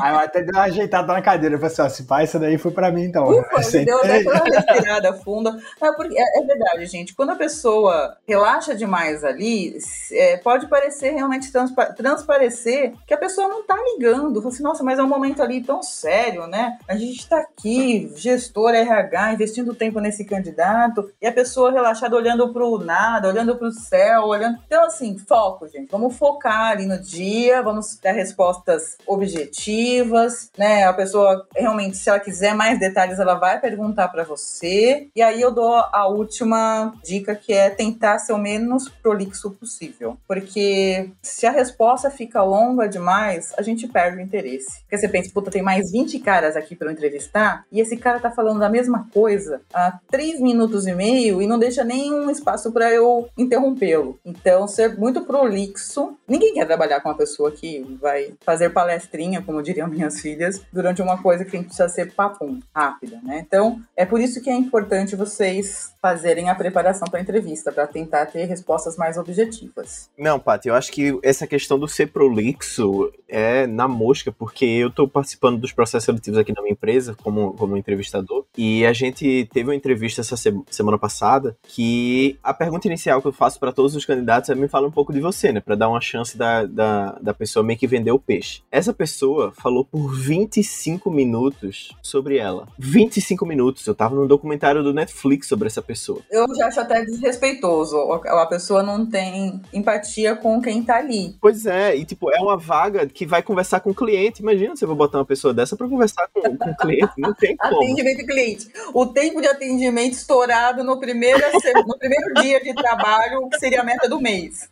[0.00, 2.38] Aí eu até dei uma ajeitada na cadeira, eu falei assim, ó, se pá, isso
[2.38, 3.28] daí foi pra mim, então.
[3.28, 5.58] Ufa, deu até aquela respirada funda.
[5.80, 9.76] É, porque, é, é, verdade, gente, quando a pessoa relaxa demais ali,
[10.12, 14.84] é, pode parecer realmente transpa transparecer que a pessoa não tá ligando, fala assim, nossa,
[14.84, 16.78] mas é um momento ali tão sério, né?
[16.88, 22.52] A gente tá aqui, gestor RH, investindo tempo nesse candidato, e a pessoa relaxada olhando
[22.52, 24.58] pro nada, olhando pro céu, olhando.
[24.66, 25.90] Então, assim, foco, gente.
[25.90, 30.84] Vamos focar ali no dia, vamos dar respostas objetivas, né?
[30.84, 35.08] A pessoa realmente, se ela quiser mais detalhes, ela vai perguntar para você.
[35.14, 40.16] E aí eu dou a última dica que é tentar ser o menos prolixo possível.
[40.26, 44.80] Porque se a resposta fica longa demais, a gente perde o interesse.
[44.82, 48.20] Porque você pensa, puta, tem mais 20 caras aqui para eu entrevistar e esse cara
[48.20, 52.72] tá falando da mesma coisa há 3 minutos e meio e não deixa nenhum espaço
[52.72, 54.18] para eu interromper interrompê-lo.
[54.24, 56.16] Então, ser muito prolixo.
[56.26, 61.00] Ninguém quer trabalhar com uma pessoa que vai fazer palestrinha, como diriam minhas filhas, durante
[61.00, 63.44] uma coisa que precisa ser papum, rápida, né?
[63.46, 67.86] Então, é por isso que é importante vocês fazerem a preparação para a entrevista, para
[67.86, 70.10] tentar ter respostas mais objetivas.
[70.18, 74.88] Não, Paty, eu acho que essa questão do ser prolixo é na mosca, porque eu
[74.88, 79.48] estou participando dos processos seletivos aqui na minha empresa, como, como entrevistador, e a gente
[79.52, 83.96] teve uma entrevista essa semana passada que a pergunta inicial que eu faço para todos
[83.96, 85.58] os candidatos é me fala um pouco de você, né?
[85.58, 88.62] Para dar uma chance da, da, da pessoa meio que vender o peixe.
[88.70, 92.68] Essa pessoa falou por 25 minutos sobre ela.
[92.78, 93.84] 25 minutos.
[93.84, 96.20] Eu tava num documentário do Netflix sobre essa pessoa.
[96.30, 97.96] Eu já acho até desrespeitoso.
[97.96, 101.36] A pessoa não tem empatia com quem tá ali.
[101.40, 104.40] Pois é, e tipo, é uma vaga que vai conversar com o cliente.
[104.40, 107.12] Imagina se eu vou botar uma pessoa dessa para conversar com, com o cliente.
[107.18, 107.82] Não tem como.
[107.82, 108.68] Atendimento cliente.
[108.94, 111.40] O tempo de atendimento estourado no primeiro,
[111.84, 114.70] no primeiro dia de trabalho que seria a meta do mês.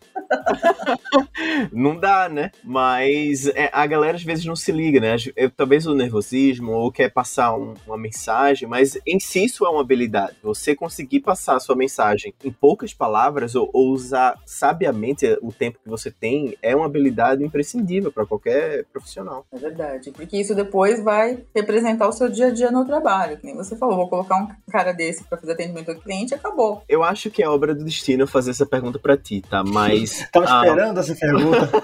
[1.72, 2.50] não dá, né?
[2.62, 5.16] Mas é, a galera às vezes não se liga, né?
[5.36, 9.70] Eu, talvez o nervosismo ou quer passar um, uma mensagem, mas em si isso é
[9.70, 10.36] uma habilidade.
[10.42, 15.78] Você conseguir passar a sua mensagem em poucas palavras ou, ou usar sabiamente o tempo
[15.82, 19.46] que você tem é uma habilidade imprescindível para qualquer profissional.
[19.52, 23.36] É verdade, porque isso depois vai representar o seu dia a dia no trabalho.
[23.38, 26.82] Que nem você falou, vou colocar um cara desse para fazer atendimento ao cliente, acabou.
[26.88, 29.62] Eu acho que é obra do destino fazer essa pergunta para ti, tá?
[29.64, 30.26] Mas.
[30.32, 31.70] Tava ah, esperando essa pergunta.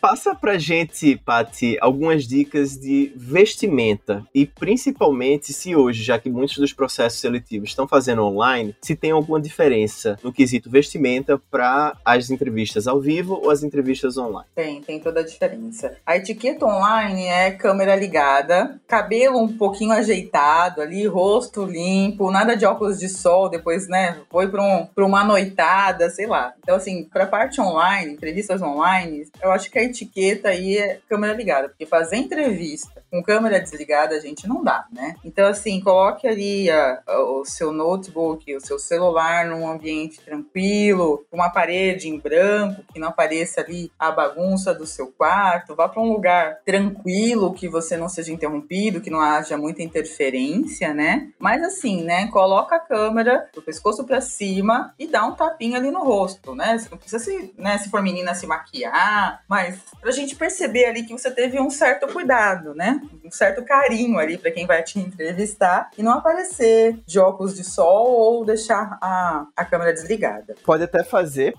[0.00, 4.24] Passa pra gente, Pati, algumas dicas de vestimenta.
[4.34, 9.10] E principalmente se hoje, já que muitos dos processos seletivos estão fazendo online, se tem
[9.10, 14.46] alguma diferença no quesito vestimenta para as entrevistas ao vivo ou as entrevistas online?
[14.54, 15.96] Tem, tem toda a diferença.
[16.04, 22.66] A etiqueta online é câmera ligada, cabelo um pouquinho ajeitado ali, rosto limpo, nada de
[22.66, 26.54] óculos de sol, depois, né, foi para um, uma noitada, sei lá.
[26.58, 31.34] Então, assim, para parte online, entrevistas online, eu acho que a etiqueta aí é câmera
[31.34, 35.14] ligada, porque fazer entrevista com câmera desligada a gente não dá, né?
[35.24, 41.24] Então, assim, coloque ali a, a, o seu notebook, o seu celular num ambiente tranquilo,
[41.30, 46.02] uma parede em branco, que não apareça ali a bagunça do seu quarto, vá para
[46.02, 51.28] um lugar tranquilo, que você não seja interrompido, que não haja muita interferência, né?
[51.38, 55.90] Mas assim, né, coloca a câmera do pescoço para cima e dá um tapinha ali
[55.90, 56.78] no rosto, né?
[56.78, 61.04] Você não precisa se, né, se for menina se maquiar, mas pra gente perceber ali
[61.04, 63.00] que você teve um certo cuidado, né?
[63.24, 67.64] um certo carinho ali para quem vai te entrevistar e não aparecer de óculos de
[67.64, 70.54] sol ou deixar a, a câmera desligada.
[70.64, 71.54] Pode até fazer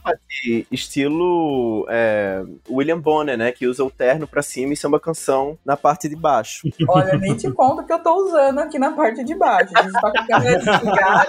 [0.71, 3.51] estilo é, William Bonner, né?
[3.51, 6.67] Que usa o terno para cima e samba canção na parte de baixo.
[6.87, 9.71] Olha, nem te conto que eu tô usando aqui na parte de baixo.
[9.75, 11.25] A gente tá com a câmera desligada.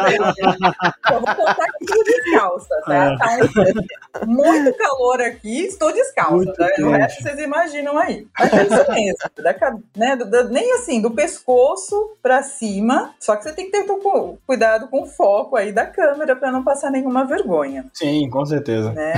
[1.16, 3.04] eu vou contar aqui tudo descalça, tá?
[3.04, 3.16] É.
[3.16, 6.52] Tá um, muito calor aqui, estou descalça.
[6.52, 6.68] Tá?
[6.80, 8.26] O resto vocês imaginam aí.
[8.38, 9.16] Mas é isso mesmo.
[9.36, 13.14] Da, né, do, do, nem assim, do pescoço para cima.
[13.18, 16.52] Só que você tem que ter um, cuidado com o foco aí da câmera para
[16.52, 17.86] não passar nenhuma vergonha.
[17.92, 18.92] Sim, com certeza.
[18.92, 19.14] Né?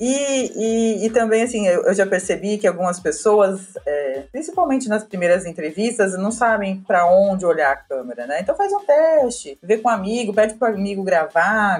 [0.00, 5.04] E, e, e, também, assim, eu, eu, já percebi que algumas pessoas, é, principalmente nas
[5.04, 8.40] primeiras entrevistas, não sabem para onde olhar a câmera, né?
[8.40, 11.31] Então faz um teste, vê com um amigo, pede pro amigo gravar,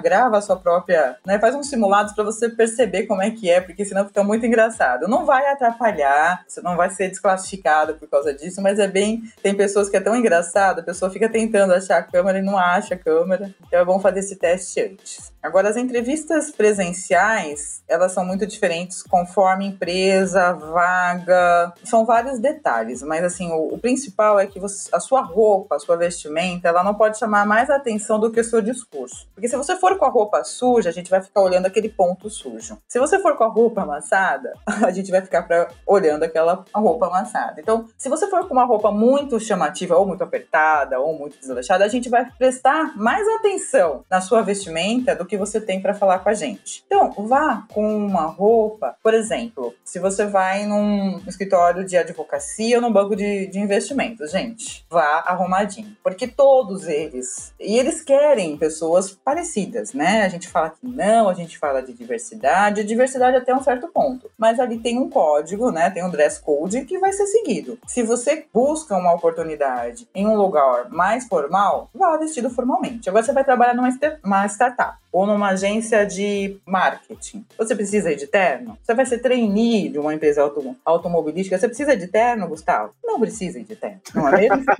[0.03, 1.39] grava a sua própria, né?
[1.39, 5.09] Faz uns simulados para você perceber como é que é, porque senão fica muito engraçado.
[5.09, 9.23] Não vai atrapalhar, você não vai ser desclassificado por causa disso, mas é bem.
[9.43, 12.59] Tem pessoas que é tão engraçado, a pessoa fica tentando achar a câmera e não
[12.59, 13.55] acha a câmera.
[13.67, 15.33] Então é bom fazer esse teste antes.
[15.43, 23.25] Agora, as entrevistas presenciais, elas são muito diferentes conforme empresa, vaga, são vários detalhes, mas
[23.25, 26.95] assim, o, o principal é que você, a sua roupa, a sua vestimenta, ela não
[26.95, 29.27] pode chamar mais atenção do que o seu discurso.
[29.43, 32.31] Porque se você for com a roupa suja, a gente vai ficar olhando aquele ponto
[32.31, 32.79] sujo.
[32.87, 34.53] Se você for com a roupa amassada,
[34.87, 37.61] a gente vai ficar pra, olhando aquela roupa amassada.
[37.61, 41.85] Então, se você for com uma roupa muito chamativa, ou muito apertada, ou muito desleixada,
[41.85, 46.21] a gente vai prestar mais atenção na sua vestimenta do que você tem para falar
[46.21, 46.85] com a gente.
[46.87, 52.83] Então, vá com uma roupa, por exemplo, se você vai num escritório de advocacia ou
[52.83, 55.97] num banco de, de investimentos, gente, vá arrumadinho.
[56.01, 60.23] Porque todos eles, e eles querem pessoas parecidas, né?
[60.23, 64.31] A gente fala que não, a gente fala de diversidade, diversidade até um certo ponto.
[64.37, 65.91] Mas ali tem um código, né?
[65.91, 67.79] Tem um dress code que vai ser seguido.
[67.87, 73.09] Se você busca uma oportunidade em um lugar mais formal, vá vestido formalmente.
[73.09, 77.45] Agora você vai trabalhar numa startup ou numa agência de marketing.
[77.59, 78.79] Você precisa ir de terno?
[78.83, 81.59] Você vai ser trainee de uma empresa autom automobilística.
[81.59, 82.95] Você precisa ir de terno, Gustavo?
[83.05, 84.65] Não precisa ir de terno, não é mesmo?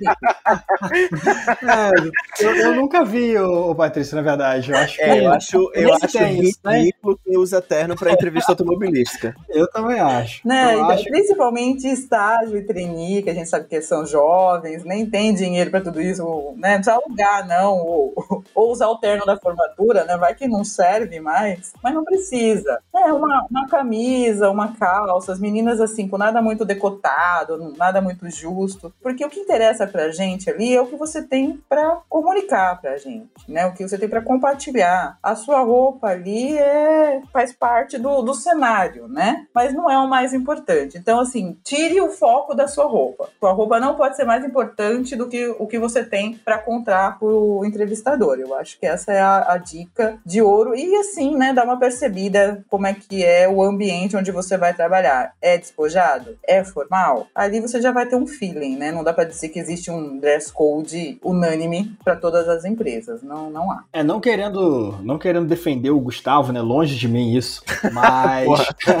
[1.63, 4.71] é, eu, eu, nunca vi o, o Patrício, na verdade.
[4.71, 7.19] Eu acho, é, que, eu acho, eu acho ridículo né?
[7.23, 9.35] quem usa terno para entrevista automobilística.
[9.49, 10.47] Eu também acho.
[10.47, 10.73] Né?
[10.73, 11.03] Então, acho...
[11.03, 15.81] Principalmente estágio e trainee, que a gente sabe que são jovens, nem tem dinheiro para
[15.81, 16.23] tudo isso,
[16.57, 16.69] né?
[16.69, 18.13] Não precisa alugar, não, ou,
[18.55, 20.17] ou usar o terno da formatura, né?
[20.23, 22.79] Vai que não serve mais, mas não precisa.
[22.95, 28.29] É uma, uma camisa, uma calça, as meninas assim, com nada muito decotado, nada muito
[28.29, 32.79] justo, porque o que interessa pra gente ali é o que você tem para comunicar
[32.79, 33.65] pra gente, né?
[33.65, 35.17] O que você tem para compartilhar.
[35.21, 39.45] A sua roupa ali é faz parte do, do cenário, né?
[39.53, 40.97] Mas não é o mais importante.
[40.97, 43.29] Então, assim, tire o foco da sua roupa.
[43.39, 47.19] Sua roupa não pode ser mais importante do que o que você tem para contar
[47.19, 48.39] pro entrevistador.
[48.39, 51.79] Eu acho que essa é a, a dica de ouro e assim, né, dar uma
[51.79, 55.33] percebida como é que é o ambiente onde você vai trabalhar.
[55.41, 56.37] É despojado?
[56.47, 57.27] É formal?
[57.33, 58.91] Ali você já vai ter um feeling, né?
[58.91, 63.49] Não dá para dizer que existe um dress code unânime para todas as empresas, não,
[63.49, 63.83] não há.
[63.93, 66.61] É, não querendo, não querendo defender o Gustavo, né?
[66.61, 68.49] Longe de mim isso, mas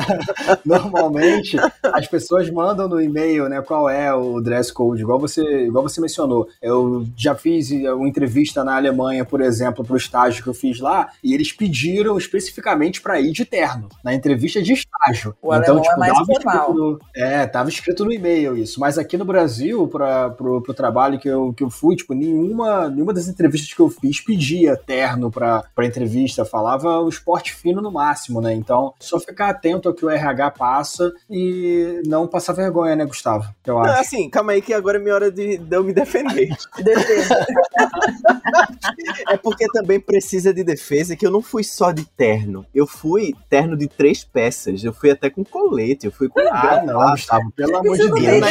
[0.65, 5.83] normalmente as pessoas mandam no e-mail, né, qual é o dress code, igual você, igual
[5.83, 6.47] você mencionou.
[6.61, 10.79] Eu já fiz uma entrevista na Alemanha, por exemplo, para o estágio que eu fiz
[10.79, 15.35] lá, e eles pediram especificamente para ir de terno, na entrevista de estágio.
[15.41, 16.73] O então, tipo, é mais tava formal.
[16.73, 18.79] No, é, tava escrito no e-mail isso.
[18.79, 22.89] Mas aqui no Brasil, para pro, pro trabalho que eu, que eu fui, tipo, nenhuma,
[22.89, 27.81] nenhuma das entrevistas que eu fiz pedia terno pra, pra entrevista, falava o esporte fino
[27.81, 28.53] no máximo, né?
[28.53, 33.53] Então, só ficar atento ao que o RH passa e não passar vergonha, né, Gustavo?
[33.65, 33.93] Eu acho.
[33.93, 36.49] Não, assim, calma aí que agora é minha hora de, de eu me defender.
[36.83, 37.45] Defesa.
[39.29, 42.65] é porque também precisa de defesa defesa que eu não fui só de terno.
[42.73, 44.83] Eu fui terno de três peças.
[44.83, 46.05] Eu fui até com colete.
[46.05, 46.39] Eu fui com.
[46.39, 47.51] Ah, não, Gustavo.
[47.51, 48.43] Pelo amor de Deus.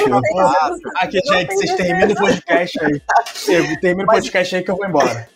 [0.97, 3.01] Aqui, gente, vocês terminam o podcast aí.
[3.80, 5.28] Termina o podcast aí que eu vou embora.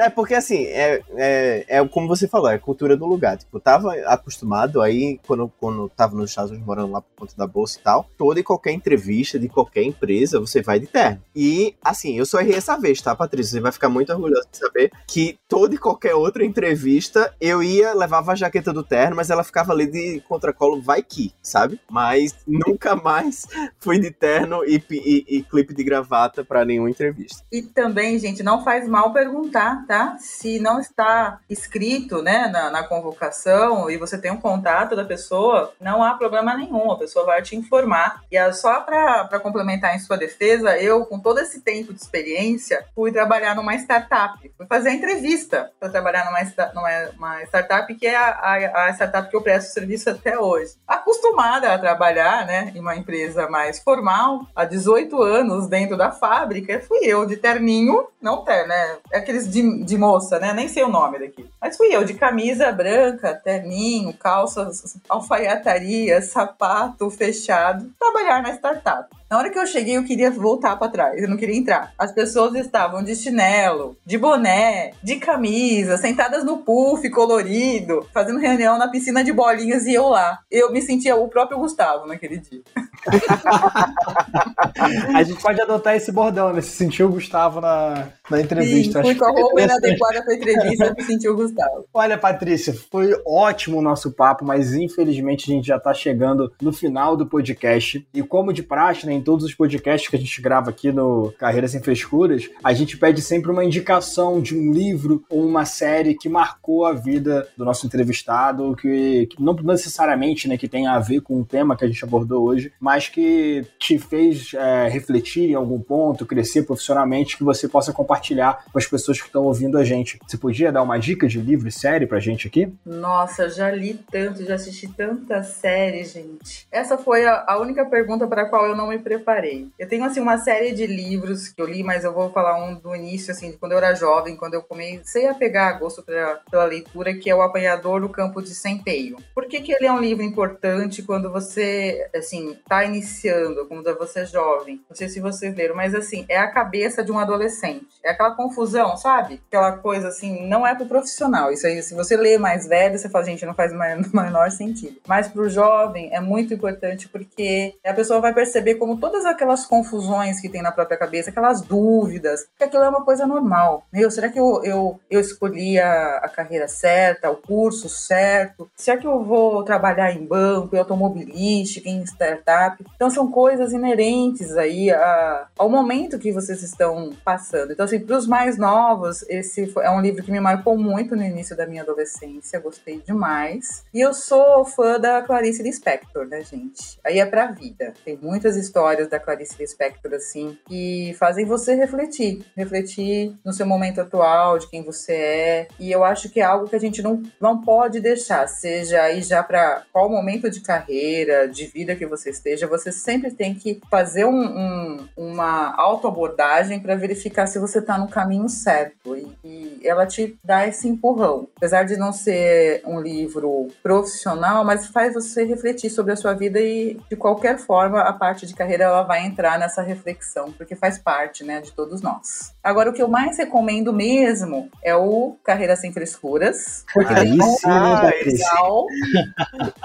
[0.00, 3.36] É porque assim, é, é, é como você falou, é cultura do lugar.
[3.36, 7.34] Tipo, eu tava acostumado aí, quando, quando tava nos Estados Unidos morando lá por conta
[7.36, 11.22] da bolsa e tal, toda e qualquer entrevista de qualquer empresa, você vai de terno.
[11.34, 13.52] E assim, eu só errei essa vez, tá, Patrícia?
[13.52, 17.94] Você vai ficar muito orgulhoso de saber que toda e qualquer outra entrevista eu ia,
[17.94, 21.80] levava a jaqueta do terno, mas ela ficava ali de contracolo, vai que, sabe?
[21.90, 23.46] Mas nunca mais
[23.78, 27.44] fui de terno e, e, e clipe de gravata para nenhuma entrevista.
[27.50, 30.16] E também, gente, não faz mal perguntar, tá?
[30.18, 35.72] Se não está escrito, né, na, na convocação e você tem um contato da pessoa,
[35.80, 38.22] não há problema nenhum, a pessoa vai te informar.
[38.30, 42.84] E é só para complementar em sua defesa, eu, com todo esse tempo de experiência,
[42.94, 48.28] fui trabalhar numa startup, fui fazer entrevista para trabalhar numa, numa startup que é a,
[48.28, 50.74] a, a startup que eu presto serviço até hoje.
[50.86, 56.80] Acostumada a trabalhar, né, em uma empresa mais formal, há 18 anos dentro da fábrica,
[56.80, 60.88] fui eu de terninho, não ter, né, aqueles de, de moça, né, nem sei o
[60.88, 68.54] nome daqui, mas fui eu de camisa branca, terninho, calças, alfaiataria, sapato fechado, trabalhar na
[68.54, 69.08] startup.
[69.30, 71.92] Na hora que eu cheguei, eu queria voltar para trás, eu não queria entrar.
[71.96, 78.76] As pessoas estavam de chinelo, de boné, de camisa, sentadas no puff colorido, fazendo reunião
[78.76, 80.40] na piscina de bolinhas e eu lá.
[80.50, 82.60] Eu me sentia o próprio Gustavo naquele dia.
[85.14, 86.60] a gente pode adotar esse bordão, né?
[86.60, 89.00] Se sentiu o Gustavo na, na entrevista.
[89.00, 91.49] Sim, fui com a roupa inadequada para entrevista, me sentiu o Gustavo.
[91.92, 96.72] Olha, Patrícia, foi ótimo o nosso papo, mas infelizmente a gente já está chegando no
[96.72, 98.06] final do podcast.
[98.12, 101.32] E como de praxe, né, em todos os podcasts que a gente grava aqui no
[101.38, 106.14] Carreiras Sem Frescuras, a gente pede sempre uma indicação de um livro ou uma série
[106.14, 110.98] que marcou a vida do nosso entrevistado, que, que não necessariamente né, que tenha a
[110.98, 115.50] ver com o tema que a gente abordou hoje, mas que te fez é, refletir
[115.50, 119.78] em algum ponto, crescer profissionalmente, que você possa compartilhar com as pessoas que estão ouvindo
[119.78, 120.18] a gente.
[120.26, 122.72] Você podia dar uma dica de livro e série pra gente aqui?
[122.84, 126.66] Nossa, já li tanto, já assisti tanta série, gente.
[126.70, 129.68] Essa foi a, a única pergunta para a qual eu não me preparei.
[129.78, 132.74] Eu tenho assim uma série de livros que eu li, mas eu vou falar um
[132.74, 136.40] do início, assim, de quando eu era jovem, quando eu comecei a pegar gosto pela,
[136.50, 139.16] pela leitura, que é O Apanhador no Campo de Centeio.
[139.34, 144.20] Por que, que ele é um livro importante quando você, assim, tá iniciando, quando você
[144.20, 144.80] é jovem?
[144.88, 147.86] Não sei se vocês leram, mas assim, é a cabeça de um adolescente.
[148.04, 149.40] É aquela confusão, sabe?
[149.48, 151.29] Aquela coisa assim, não é pro profissional.
[151.50, 153.76] Isso aí, se você lê mais velho, você fala, gente, não faz o
[154.16, 154.96] menor sentido.
[155.06, 160.40] Mas pro jovem é muito importante porque a pessoa vai perceber como todas aquelas confusões
[160.40, 163.84] que tem na própria cabeça, aquelas dúvidas, que aquilo é uma coisa normal.
[163.92, 168.70] Meu, será que eu, eu, eu escolhi a, a carreira certa, o curso certo?
[168.76, 172.84] Será que eu vou trabalhar em banco, em automobilística, em startup?
[172.94, 177.72] Então são coisas inerentes aí a, ao momento que vocês estão passando.
[177.72, 181.26] Então, assim, para os mais novos, esse é um livro que me marcou muito no
[181.26, 183.84] início da minha adolescência, gostei demais.
[183.92, 186.98] E eu sou fã da Clarice Lispector, né, gente?
[187.04, 187.92] Aí é pra vida.
[188.04, 192.42] Tem muitas histórias da Clarice Lispector, assim, que fazem você refletir.
[192.56, 195.68] Refletir no seu momento atual, de quem você é.
[195.78, 199.22] E eu acho que é algo que a gente não, não pode deixar, seja aí
[199.22, 203.80] já para qual momento de carreira, de vida que você esteja, você sempre tem que
[203.90, 209.16] fazer um, um, uma autoabordagem para verificar se você está no caminho certo.
[209.16, 211.48] E, e ela te dá esse empurrão.
[211.56, 216.60] Apesar de não ser um livro profissional, mas faz você refletir sobre a sua vida
[216.60, 220.98] e, de qualquer forma, a parte de carreira ela vai entrar nessa reflexão, porque faz
[220.98, 222.54] parte, né, de todos nós.
[222.62, 227.42] Agora, o que eu mais recomendo mesmo é o Carreira Sem Frescuras, porque Aí tem
[227.42, 228.86] um sim, né, legal.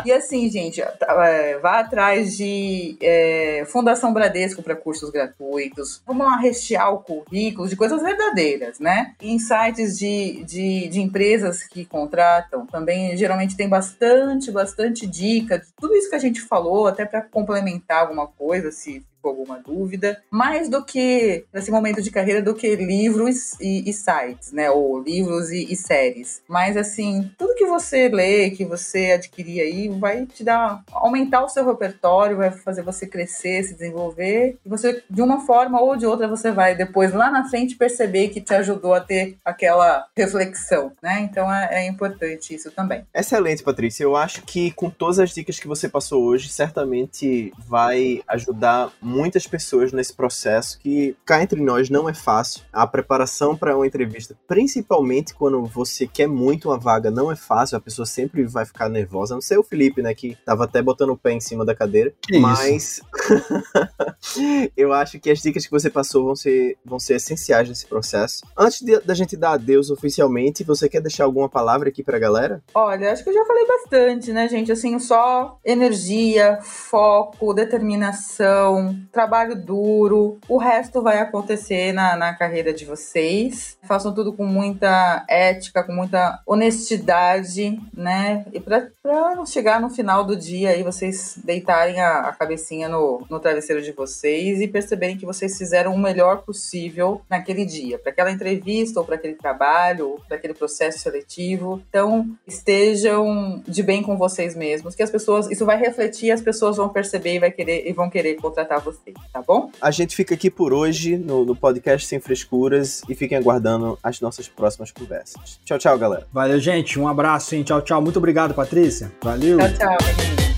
[0.03, 6.01] E assim, gente, é, vá atrás de é, Fundação Bradesco para cursos gratuitos.
[6.05, 9.13] Vamos lá rechear o currículo de coisas verdadeiras, né?
[9.45, 15.95] Sites de, de, de empresas que contratam também geralmente tem bastante, bastante dica de tudo
[15.95, 20.83] isso que a gente falou, até para complementar alguma coisa, se alguma dúvida, mais do
[20.83, 24.69] que nesse momento de carreira do que livros e, e sites, né?
[24.69, 26.41] Ou livros e, e, séries.
[26.47, 31.49] Mas assim, tudo que você lê, que você adquirir aí, vai te dar aumentar o
[31.49, 34.57] seu repertório, vai fazer você crescer, se desenvolver.
[34.65, 38.29] E você, de uma forma ou de outra, você vai depois lá na frente perceber
[38.29, 41.21] que te ajudou a ter aquela reflexão, né?
[41.21, 43.05] Então é, é importante isso também.
[43.13, 44.03] Excelente, Patrícia.
[44.03, 49.14] Eu acho que com todas as dicas que você passou hoje, certamente vai ajudar muito
[49.15, 52.61] muitas pessoas nesse processo que cá entre nós não é fácil.
[52.71, 57.77] A preparação para uma entrevista, principalmente quando você quer muito uma vaga, não é fácil.
[57.77, 59.33] A pessoa sempre vai ficar nervosa.
[59.33, 62.13] Não sei o Felipe, né, que tava até botando o pé em cima da cadeira.
[62.21, 63.01] Que mas
[64.75, 68.43] eu acho que as dicas que você passou vão ser, vão ser essenciais nesse processo.
[68.57, 72.61] Antes de, da gente dar adeus oficialmente, você quer deixar alguma palavra aqui pra galera?
[72.73, 74.71] Olha, acho que eu já falei bastante, né, gente?
[74.71, 80.37] Assim, só energia, foco, determinação, trabalho duro.
[80.47, 83.77] O resto vai acontecer na, na carreira de vocês.
[83.83, 88.45] Façam tudo com muita ética, com muita honestidade, né?
[88.53, 93.25] E pra, pra chegar no final do dia aí, vocês deitarem a, a cabecinha no,
[93.29, 98.11] no travesseiro de vocês e perceberem que vocês fizeram o melhor possível naquele dia, para
[98.11, 101.81] aquela entrevista ou para aquele trabalho, para aquele processo seletivo.
[101.89, 106.77] Então, estejam de bem com vocês mesmos, que as pessoas, isso vai refletir, as pessoas
[106.77, 109.71] vão perceber e vai querer e vão querer contratar vocês, tá bom?
[109.81, 114.21] A gente fica aqui por hoje no, no podcast Sem Frescuras e fiquem aguardando as
[114.21, 115.59] nossas próximas conversas.
[115.65, 116.27] Tchau, tchau, galera.
[116.31, 116.99] Valeu, gente.
[116.99, 117.63] Um abraço, hein?
[117.63, 118.01] Tchau, tchau.
[118.01, 119.11] Muito obrigado, Patrícia.
[119.21, 119.57] Valeu.
[119.57, 120.54] Tchau, tchau, menino.